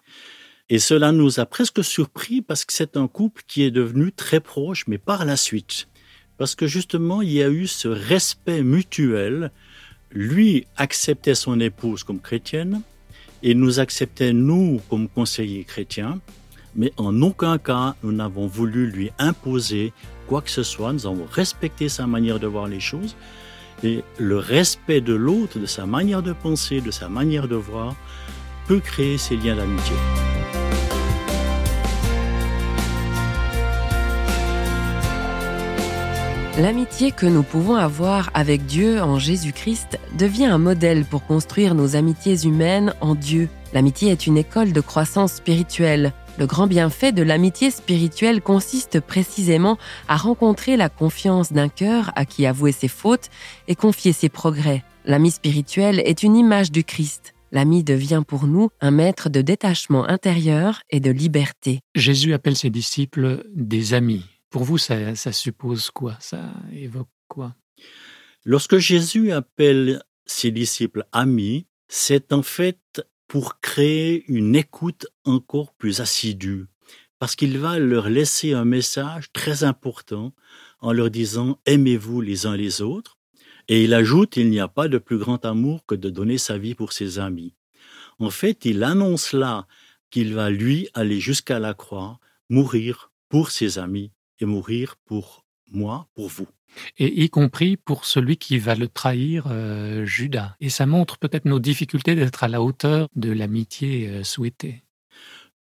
Et 0.69 0.79
cela 0.79 1.11
nous 1.11 1.39
a 1.39 1.45
presque 1.45 1.83
surpris 1.83 2.41
parce 2.41 2.65
que 2.65 2.73
c'est 2.73 2.97
un 2.97 3.07
couple 3.07 3.43
qui 3.47 3.63
est 3.63 3.71
devenu 3.71 4.11
très 4.11 4.39
proche, 4.39 4.85
mais 4.87 4.97
par 4.97 5.25
la 5.25 5.35
suite. 5.35 5.87
Parce 6.37 6.55
que 6.55 6.67
justement, 6.67 7.21
il 7.21 7.31
y 7.31 7.43
a 7.43 7.49
eu 7.49 7.67
ce 7.67 7.87
respect 7.87 8.63
mutuel. 8.63 9.51
Lui 10.11 10.67
acceptait 10.77 11.35
son 11.35 11.59
épouse 11.59 12.03
comme 12.03 12.21
chrétienne 12.21 12.81
et 13.41 13.55
nous 13.55 13.79
acceptait 13.79 14.33
nous 14.33 14.79
comme 14.89 15.09
conseillers 15.09 15.65
chrétiens. 15.65 16.19
Mais 16.75 16.91
en 16.97 17.21
aucun 17.21 17.57
cas, 17.57 17.95
nous 18.01 18.11
n'avons 18.11 18.47
voulu 18.47 18.89
lui 18.89 19.11
imposer 19.19 19.93
quoi 20.27 20.41
que 20.41 20.49
ce 20.49 20.63
soit. 20.63 20.93
Nous 20.93 21.05
avons 21.05 21.27
respecté 21.31 21.89
sa 21.89 22.07
manière 22.07 22.39
de 22.39 22.47
voir 22.47 22.67
les 22.67 22.79
choses. 22.79 23.15
Et 23.83 24.01
le 24.17 24.37
respect 24.37 25.01
de 25.01 25.13
l'autre, 25.13 25.59
de 25.59 25.65
sa 25.65 25.85
manière 25.85 26.23
de 26.23 26.31
penser, 26.31 26.79
de 26.79 26.91
sa 26.91 27.09
manière 27.09 27.47
de 27.47 27.55
voir, 27.55 27.95
peut 28.67 28.79
créer 28.79 29.17
ces 29.17 29.35
liens 29.35 29.55
d'amitié. 29.55 29.95
L'amitié 36.59 37.11
que 37.11 37.25
nous 37.25 37.41
pouvons 37.41 37.77
avoir 37.77 38.29
avec 38.35 38.67
Dieu 38.67 39.01
en 39.01 39.17
Jésus-Christ 39.17 39.97
devient 40.19 40.45
un 40.45 40.59
modèle 40.59 41.03
pour 41.03 41.25
construire 41.25 41.73
nos 41.73 41.95
amitiés 41.95 42.45
humaines 42.45 42.93
en 43.01 43.15
Dieu. 43.15 43.49
L'amitié 43.73 44.11
est 44.11 44.27
une 44.27 44.37
école 44.37 44.71
de 44.71 44.79
croissance 44.79 45.33
spirituelle. 45.33 46.13
Le 46.37 46.45
grand 46.45 46.67
bienfait 46.67 47.11
de 47.11 47.23
l'amitié 47.23 47.71
spirituelle 47.71 48.39
consiste 48.39 48.99
précisément 48.99 49.79
à 50.07 50.15
rencontrer 50.15 50.77
la 50.77 50.89
confiance 50.89 51.51
d'un 51.51 51.69
cœur 51.69 52.11
à 52.15 52.23
qui 52.23 52.45
avouer 52.45 52.71
ses 52.71 52.87
fautes 52.87 53.31
et 53.67 53.73
confier 53.73 54.13
ses 54.13 54.29
progrès. 54.29 54.83
L'ami 55.05 55.31
spirituel 55.31 56.03
est 56.05 56.21
une 56.21 56.35
image 56.35 56.71
du 56.71 56.83
Christ. 56.83 57.33
L'ami 57.51 57.83
devient 57.83 58.21
pour 58.27 58.45
nous 58.45 58.69
un 58.79 58.91
maître 58.91 59.29
de 59.29 59.41
détachement 59.41 60.07
intérieur 60.07 60.83
et 60.91 60.99
de 60.99 61.09
liberté. 61.09 61.79
Jésus 61.95 62.35
appelle 62.35 62.55
ses 62.55 62.69
disciples 62.69 63.43
des 63.55 63.95
amis. 63.95 64.23
Pour 64.53 64.65
vous, 64.65 64.77
ça, 64.77 65.15
suppose 65.31 65.89
quoi? 65.89 66.15
Ça 66.19 66.53
évoque 66.71 67.09
quoi? 67.27 67.55
Lorsque 68.45 68.77
Jésus 68.77 69.31
appelle 69.31 70.03
ses 70.27 70.51
disciples 70.51 71.07
amis, 71.11 71.65
c'est 71.87 72.31
en 72.31 72.43
fait 72.43 73.01
pour 73.27 73.59
créer 73.61 74.23
une 74.27 74.55
écoute 74.55 75.07
encore 75.23 75.73
plus 75.73 76.01
assidue, 76.01 76.67
parce 77.17 77.35
qu'il 77.35 77.57
va 77.57 77.79
leur 77.79 78.09
laisser 78.09 78.53
un 78.53 78.63
message 78.63 79.31
très 79.33 79.63
important 79.63 80.35
en 80.81 80.93
leur 80.93 81.09
disant 81.09 81.57
aimez-vous 81.65 82.21
les 82.21 82.45
uns 82.45 82.55
les 82.55 82.83
autres, 82.83 83.17
et 83.67 83.85
il 83.85 83.95
ajoute 83.95 84.37
il 84.37 84.51
n'y 84.51 84.59
a 84.59 84.67
pas 84.67 84.87
de 84.87 84.99
plus 84.99 85.17
grand 85.17 85.43
amour 85.45 85.83
que 85.87 85.95
de 85.95 86.11
donner 86.11 86.37
sa 86.37 86.59
vie 86.59 86.75
pour 86.75 86.93
ses 86.93 87.17
amis. 87.17 87.55
En 88.19 88.29
fait, 88.29 88.65
il 88.65 88.83
annonce 88.83 89.33
là 89.33 89.65
qu'il 90.11 90.35
va 90.35 90.51
lui 90.51 90.89
aller 90.93 91.19
jusqu'à 91.19 91.57
la 91.57 91.73
croix, 91.73 92.19
mourir 92.49 93.11
pour 93.29 93.49
ses 93.49 93.79
amis 93.79 94.11
et 94.43 94.45
mourir 94.45 94.95
pour 95.05 95.45
moi, 95.71 96.07
pour 96.13 96.27
vous. 96.29 96.47
Et 96.97 97.23
y 97.23 97.29
compris 97.29 97.77
pour 97.77 98.05
celui 98.05 98.37
qui 98.37 98.57
va 98.57 98.75
le 98.75 98.87
trahir, 98.87 99.45
euh, 99.49 100.05
Judas. 100.05 100.55
Et 100.59 100.69
ça 100.69 100.85
montre 100.85 101.17
peut-être 101.17 101.45
nos 101.45 101.59
difficultés 101.59 102.15
d'être 102.15 102.43
à 102.43 102.47
la 102.47 102.61
hauteur 102.61 103.09
de 103.15 103.31
l'amitié 103.31 104.09
euh, 104.09 104.23
souhaitée. 104.23 104.83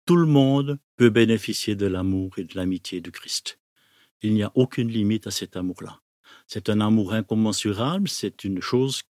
Tout 0.05 0.15
le 0.15 0.25
monde 0.25 0.79
peut 0.97 1.09
bénéficier 1.09 1.75
de 1.75 1.85
l'amour 1.85 2.37
et 2.37 2.43
de 2.43 2.55
l'amitié 2.55 3.01
du 3.01 3.11
Christ. 3.11 3.59
Il 4.21 4.33
n'y 4.33 4.43
a 4.43 4.51
aucune 4.55 4.89
limite 4.89 5.27
à 5.27 5.31
cet 5.31 5.55
amour-là. 5.55 6.01
C'est 6.47 6.69
un 6.69 6.81
amour 6.81 7.13
incommensurable, 7.13 8.09
c'est 8.09 8.43
une 8.43 8.61
chose 8.61 9.03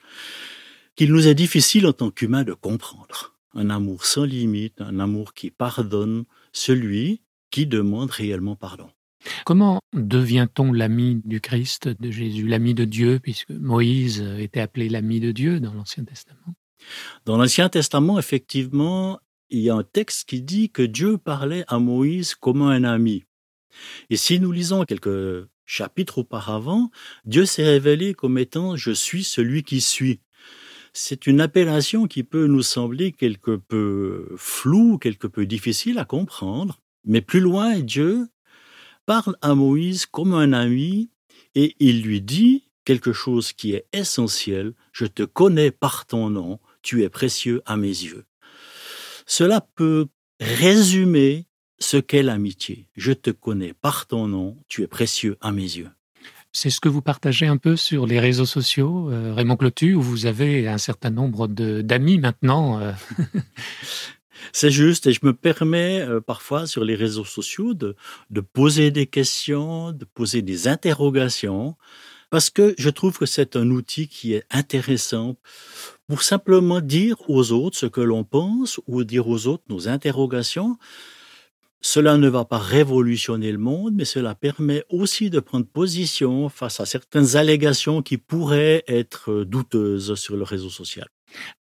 qu'il 0.97 1.13
nous 1.13 1.29
est 1.29 1.35
difficile 1.35 1.87
en 1.87 1.93
tant 1.93 2.11
qu'humains 2.11 2.45
de 2.45 2.55
comprendre. 2.55 3.35
Un 3.55 3.71
amour 3.71 4.05
sans 4.05 4.25
limite, 4.25 4.81
un 4.81 5.01
amour 5.01 5.33
qui 5.35 5.51
pardonne 5.51 6.25
celui 6.53 7.23
qui 7.51 7.67
demande 7.67 8.11
réellement 8.11 8.57
pardon. 8.57 8.91
Comment 9.45 9.81
devient-on 9.93 10.73
l'ami 10.73 11.21
du 11.25 11.41
Christ, 11.41 11.89
de 11.89 12.11
Jésus, 12.11 12.47
l'ami 12.47 12.75
de 12.75 12.85
Dieu, 12.85 13.19
puisque 13.23 13.51
Moïse 13.51 14.25
était 14.39 14.61
appelé 14.61 14.89
l'ami 14.89 15.21
de 15.21 15.33
Dieu 15.33 15.61
dans 15.61 15.75
l'Ancien 15.75 16.05
Testament? 16.05 16.55
Dans 17.27 17.37
l'Ancien 17.37 17.69
Testament, 17.69 18.19
effectivement, 18.19 19.21
il 19.51 19.61
y 19.61 19.71
a 19.71 19.75
un 19.75 19.83
texte 19.83 20.29
qui 20.29 20.41
dit 20.43 20.71
que 20.71 20.83
Dieu 20.83 21.19
parlait 21.19 21.65
à 21.69 21.79
Moïse 21.79 22.35
comme 22.35 22.63
un 22.63 22.85
ami. 22.85 23.25
Et 24.09 24.17
si 24.17 24.41
nous 24.41 24.53
lisons 24.53 24.85
quelques 24.85 25.47
chapitres 25.67 26.19
auparavant, 26.19 26.91
Dieu 27.25 27.45
s'est 27.45 27.65
révélé 27.65 28.15
comme 28.15 28.39
étant 28.39 28.77
Je 28.77 28.91
suis 28.91 29.25
celui 29.25 29.63
qui 29.63 29.81
suis. 29.81 30.21
C'est 30.93 31.27
une 31.27 31.41
appellation 31.41 32.09
qui 32.09 32.25
peut 32.25 32.47
nous 32.47 32.63
sembler 32.63 33.13
quelque 33.13 33.55
peu 33.57 34.35
floue, 34.37 34.99
quelque 34.99 35.29
peu 35.29 35.47
difficile 35.47 35.99
à 35.99 36.05
comprendre. 36.05 36.81
Mais 37.05 37.21
plus 37.21 37.41
loin, 37.41 37.79
Dieu 37.79 38.29
parle 39.11 39.37
à 39.43 39.57
Moïse 39.57 40.07
comme 40.07 40.35
un 40.35 40.53
ami 40.53 41.11
et 41.57 41.75
il 41.81 42.03
lui 42.03 42.21
dit 42.21 42.69
quelque 42.85 43.13
chose 43.13 43.53
qui 43.53 43.73
est 43.73 43.87
essentiel. 43.93 44.73
Je 44.93 45.05
te 45.05 45.25
connais 45.25 45.73
par 45.73 46.07
ton 46.07 46.31
nom, 46.31 46.61
tu 46.81 47.03
es 47.03 47.09
précieux 47.09 47.61
à 47.67 47.77
mes 47.77 47.89
yeux. 47.89 48.25
Cela 49.27 49.63
peut 49.75 50.07
résumer 50.39 51.49
ce 51.81 51.97
qu'est 51.97 52.23
l'amitié. 52.23 52.87
Je 52.95 53.11
te 53.11 53.31
connais 53.31 53.73
par 53.73 54.07
ton 54.07 54.29
nom, 54.29 54.57
tu 54.69 54.85
es 54.85 54.87
précieux 54.87 55.37
à 55.41 55.51
mes 55.51 55.63
yeux. 55.63 55.91
C'est 56.53 56.71
ce 56.71 56.79
que 56.79 56.89
vous 56.89 57.03
partagez 57.03 57.49
un 57.49 57.57
peu 57.57 57.75
sur 57.75 58.07
les 58.07 58.21
réseaux 58.21 58.47
sociaux, 58.47 59.11
euh, 59.11 59.35
Raymond 59.35 59.57
Clotu, 59.57 59.95
où 59.95 60.03
vous 60.03 60.27
avez 60.27 60.69
un 60.69 60.79
certain 60.79 61.11
nombre 61.11 61.49
d'amis 61.49 62.19
maintenant. 62.19 62.81
C'est 64.53 64.71
juste, 64.71 65.07
et 65.07 65.13
je 65.13 65.21
me 65.23 65.33
permets 65.33 66.01
euh, 66.01 66.21
parfois 66.21 66.67
sur 66.67 66.85
les 66.85 66.95
réseaux 66.95 67.25
sociaux 67.25 67.75
de 67.75 67.95
poser 68.41 68.91
des 68.91 69.07
questions, 69.07 69.93
de 69.93 70.05
poser 70.05 70.43
des 70.43 70.69
interrogations, 70.69 71.77
parce 72.31 72.49
que 72.49 72.75
je 72.79 72.89
trouve 72.91 73.19
que 73.19 73.27
c'est 73.27 73.57
un 73.57 73.71
outil 73.71 74.09
qui 74.09 74.35
est 74.35 74.45
intéressant 74.51 75.37
pour 76.09 76.23
simplement 76.23 76.81
dire 76.81 77.17
aux 77.29 77.53
autres 77.53 77.77
ce 77.77 77.87
que 77.87 78.01
l'on 78.01 78.25
pense 78.25 78.81
ou 78.87 79.05
dire 79.05 79.29
aux 79.29 79.47
autres 79.47 79.65
nos 79.69 79.89
interrogations. 79.89 80.79
Cela 81.83 82.19
ne 82.19 82.29
va 82.29 82.45
pas 82.45 82.59
révolutionner 82.59 83.51
le 83.53 83.59
monde, 83.59 83.95
mais 83.95 84.05
cela 84.05 84.35
permet 84.35 84.85
aussi 84.91 85.31
de 85.31 85.41
prendre 85.41 85.67
position 85.67 86.49
face 86.49 86.79
à 86.79 86.87
certaines 86.87 87.37
allégations 87.37 88.03
qui 88.03 88.19
pourraient 88.19 88.85
être 88.87 89.45
douteuses 89.45 90.15
sur 90.15 90.37
le 90.37 90.43
réseau 90.43 90.69
social. 90.69 91.09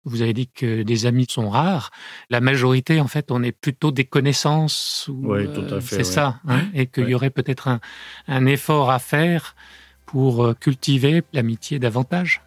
Vous 0.05 0.21
avez 0.21 0.33
dit 0.33 0.47
que 0.47 0.83
des 0.83 1.05
amis 1.05 1.27
sont 1.29 1.49
rares. 1.49 1.91
La 2.29 2.41
majorité, 2.41 2.99
en 2.99 3.07
fait, 3.07 3.31
on 3.31 3.41
est 3.41 3.53
plutôt 3.53 3.91
des 3.91 4.03
connaissances. 4.03 5.07
ou, 5.09 5.33
Oui, 5.33 5.45
tout 5.53 5.61
à 5.61 5.75
euh, 5.75 5.81
fait, 5.81 5.95
C'est 6.03 6.07
oui. 6.09 6.13
ça. 6.13 6.39
hein, 6.47 6.63
et 6.73 6.87
qu'il 6.87 7.07
y 7.07 7.15
aurait 7.15 7.29
peut-être 7.29 7.67
un, 7.69 7.79
un 8.27 8.45
effort 8.45 8.91
à 8.91 8.99
faire 8.99 9.55
pour 10.05 10.43
euh, 10.43 10.53
cultiver 10.53 11.23
l'amitié 11.31 11.79
davantage? 11.79 12.41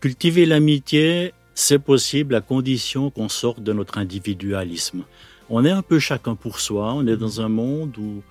Cultiver 0.00 0.46
l'amitié, 0.46 1.32
c'est 1.54 1.78
possible 1.78 2.34
à 2.34 2.40
condition 2.40 3.10
qu'on 3.10 3.28
sorte 3.28 3.62
de 3.62 3.72
notre 3.72 3.98
individualisme. 3.98 5.04
On 5.50 5.64
est 5.64 5.70
un 5.70 5.82
peu 5.82 5.98
chacun 5.98 6.34
pour 6.34 6.58
soi, 6.60 6.92
on 6.94 7.06
est 7.06 7.16
dans 7.16 7.40
un 7.40 7.48
monde 7.48 7.96
où 7.98 8.22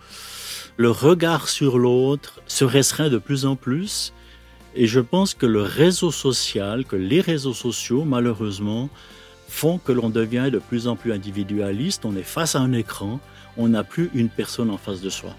le 0.77 0.89
regard 0.91 1.47
sur 1.47 1.77
l'autre 1.77 2.41
se 2.47 2.65
restreint 2.65 3.09
de 3.09 3.17
plus 3.19 3.45
en 3.45 3.55
plus. 3.55 4.13
Et 4.75 4.87
je 4.87 4.99
pense 4.99 5.33
que 5.33 5.45
le 5.45 5.61
réseau 5.61 6.11
social, 6.11 6.85
que 6.85 6.95
les 6.95 7.21
réseaux 7.21 7.53
sociaux, 7.53 8.03
malheureusement, 8.05 8.89
font 9.47 9.77
que 9.77 9.91
l'on 9.91 10.09
devient 10.09 10.49
de 10.51 10.57
plus 10.57 10.87
en 10.87 10.95
plus 10.95 11.11
individualiste. 11.11 12.05
On 12.05 12.15
est 12.15 12.23
face 12.23 12.55
à 12.55 12.59
un 12.59 12.73
écran, 12.73 13.19
on 13.57 13.67
n'a 13.67 13.83
plus 13.83 14.09
une 14.15 14.29
personne 14.29 14.71
en 14.71 14.77
face 14.77 15.01
de 15.01 15.09
soi. 15.09 15.35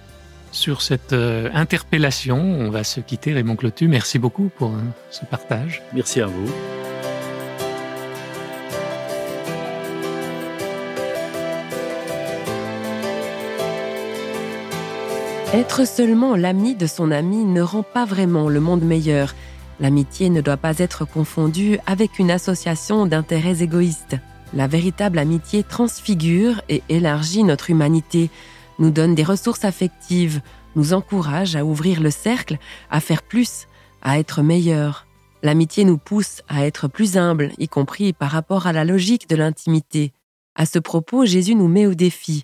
Sur 0.53 0.83
cette 0.83 1.13
euh, 1.13 1.51
interpellation, 1.53 2.39
on 2.39 2.71
va 2.71 2.85
se 2.85 3.01
quitter. 3.01 3.33
Raymond 3.33 3.57
Clotu, 3.57 3.89
merci 3.89 4.21
beaucoup 4.21 4.51
pour 4.57 4.71
euh, 4.71 4.81
ce 5.11 5.25
partage. 5.25 5.83
Merci 5.93 6.21
à 6.21 6.27
vous. 6.27 6.49
Être 15.55 15.87
seulement 15.87 16.35
l'ami 16.35 16.75
de 16.75 16.89
son 16.89 17.13
ami 17.13 17.45
ne 17.45 17.63
rend 17.63 17.85
pas 17.85 18.05
vraiment 18.05 18.49
le 18.49 18.59
monde 18.59 18.83
meilleur. 18.83 19.37
L'amitié 19.79 20.29
ne 20.29 20.41
doit 20.41 20.57
pas 20.57 20.81
être 20.81 21.05
confondue 21.05 21.79
avec 21.87 22.19
une 22.19 22.33
association 22.33 23.07
d'intérêts 23.07 23.63
égoïstes. 23.63 24.17
La 24.53 24.67
véritable 24.67 25.17
amitié 25.17 25.63
transfigure 25.63 26.61
et 26.69 26.83
élargit 26.89 27.45
notre 27.45 27.71
humanité, 27.71 28.31
nous 28.81 28.91
donne 28.91 29.15
des 29.15 29.23
ressources 29.23 29.65
affectives, 29.65 30.41
nous 30.75 30.93
encourage 30.93 31.55
à 31.55 31.65
ouvrir 31.65 32.01
le 32.01 32.11
cercle, 32.11 32.59
à 32.91 32.99
faire 32.99 33.23
plus, 33.23 33.69
à 34.03 34.19
être 34.19 34.43
meilleur. 34.43 35.07
L'amitié 35.45 35.85
nous 35.85 35.99
pousse 35.99 36.43
à 36.49 36.67
être 36.67 36.89
plus 36.89 37.17
humble, 37.17 37.53
y 37.59 37.69
compris 37.69 38.13
par 38.13 38.33
rapport 38.33 38.67
à 38.67 38.73
la 38.73 38.85
logique 38.85 39.29
de 39.29 39.37
l'intimité. 39.37 40.13
À 40.57 40.67
ce 40.67 40.81
propos, 40.81 41.25
Jésus 41.27 41.55
nous 41.55 41.69
met 41.69 41.87
au 41.87 41.95
défi. 41.95 42.43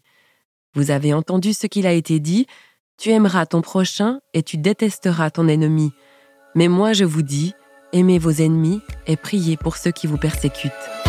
Vous 0.75 0.92
avez 0.92 1.12
entendu 1.12 1.53
ce 1.55 1.66
qu'il 1.66 1.88
a 1.88 1.92
été 1.92 2.20
dit, 2.20 2.46
tu 3.00 3.10
aimeras 3.10 3.46
ton 3.46 3.62
prochain 3.62 4.20
et 4.34 4.42
tu 4.42 4.58
détesteras 4.58 5.30
ton 5.30 5.48
ennemi. 5.48 5.92
Mais 6.54 6.68
moi 6.68 6.92
je 6.92 7.04
vous 7.04 7.22
dis, 7.22 7.54
aimez 7.94 8.18
vos 8.18 8.30
ennemis 8.30 8.82
et 9.06 9.16
priez 9.16 9.56
pour 9.56 9.78
ceux 9.78 9.90
qui 9.90 10.06
vous 10.06 10.18
persécutent. 10.18 10.99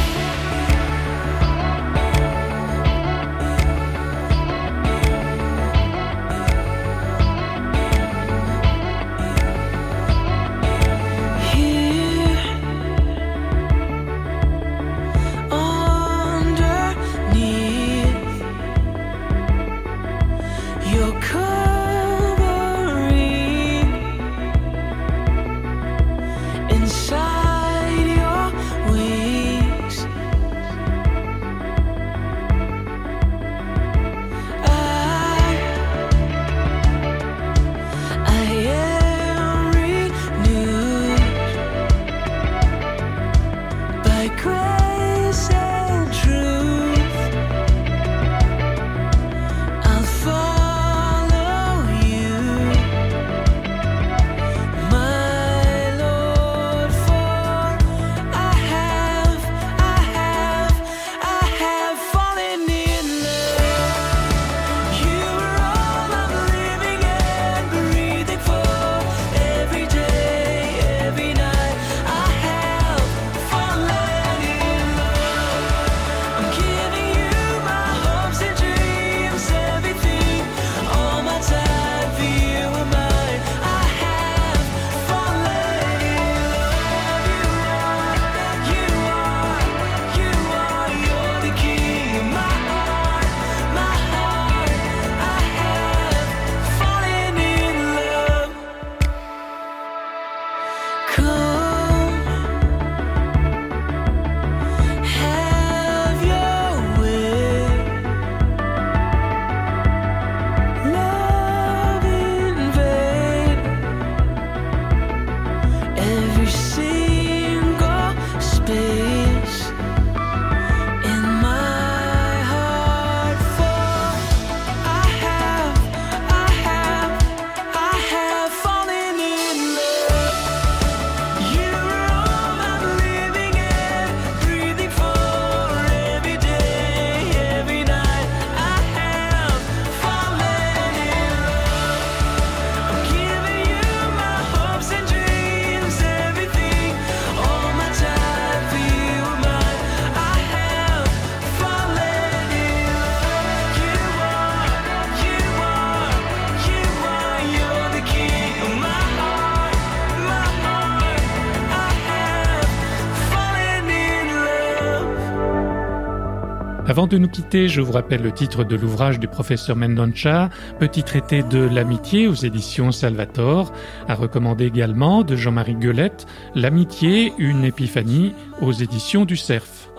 Avant 167.02 167.08
de 167.08 167.18
nous 167.18 167.30
quitter, 167.30 167.68
je 167.68 167.82
vous 167.82 167.94
rappelle 167.94 168.22
le 168.22 168.32
titre 168.32 168.64
de 168.64 168.76
l'ouvrage 168.76 169.20
du 169.20 169.28
professeur 169.28 169.76
Mendonça, 169.76 170.52
Petit 170.80 171.02
traité 171.02 171.42
de 171.42 171.58
l'amitié 171.58 172.28
aux 172.28 172.36
éditions 172.36 172.92
Salvator, 172.92 173.74
à 174.08 174.14
recommander 174.14 174.68
également 174.68 175.24
de 175.24 175.36
Jean-Marie 175.36 175.74
Guelette, 175.74 176.28
L'amitié, 176.54 177.34
une 177.40 177.64
épiphanie 177.64 178.34
aux 178.62 178.72
éditions 178.72 179.26
du 179.26 179.36
Cerf. 179.36 179.90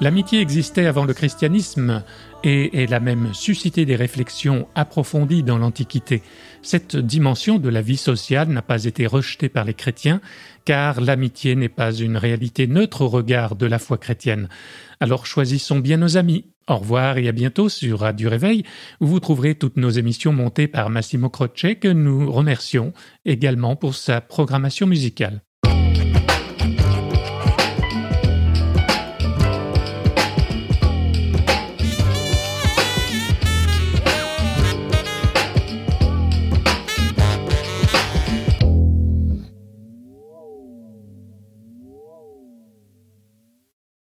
L'amitié 0.00 0.40
existait 0.40 0.86
avant 0.86 1.04
le 1.04 1.12
christianisme 1.12 2.02
et 2.44 2.82
elle 2.82 2.94
a 2.94 3.00
même 3.00 3.34
suscité 3.34 3.84
des 3.84 3.96
réflexions 3.96 4.68
approfondies 4.76 5.42
dans 5.42 5.58
l'Antiquité. 5.58 6.22
Cette 6.62 6.96
dimension 6.96 7.58
de 7.58 7.68
la 7.68 7.82
vie 7.82 7.96
sociale 7.96 8.48
n'a 8.48 8.62
pas 8.62 8.84
été 8.84 9.06
rejetée 9.06 9.48
par 9.48 9.64
les 9.64 9.74
chrétiens, 9.74 10.20
car 10.68 11.00
l'amitié 11.00 11.56
n'est 11.56 11.70
pas 11.70 11.94
une 11.94 12.18
réalité 12.18 12.66
neutre 12.66 13.00
au 13.00 13.08
regard 13.08 13.56
de 13.56 13.64
la 13.64 13.78
foi 13.78 13.96
chrétienne. 13.96 14.50
Alors 15.00 15.24
choisissons 15.24 15.78
bien 15.78 15.96
nos 15.96 16.18
amis. 16.18 16.52
Au 16.68 16.76
revoir 16.76 17.16
et 17.16 17.26
à 17.26 17.32
bientôt 17.32 17.70
sur 17.70 18.00
Radio 18.00 18.28
Réveil, 18.28 18.64
où 19.00 19.06
vous 19.06 19.18
trouverez 19.18 19.54
toutes 19.54 19.78
nos 19.78 19.88
émissions 19.88 20.34
montées 20.34 20.68
par 20.68 20.90
Massimo 20.90 21.30
Croce, 21.30 21.74
que 21.80 21.88
nous 21.88 22.30
remercions 22.30 22.92
également 23.24 23.76
pour 23.76 23.94
sa 23.94 24.20
programmation 24.20 24.86
musicale. 24.86 25.40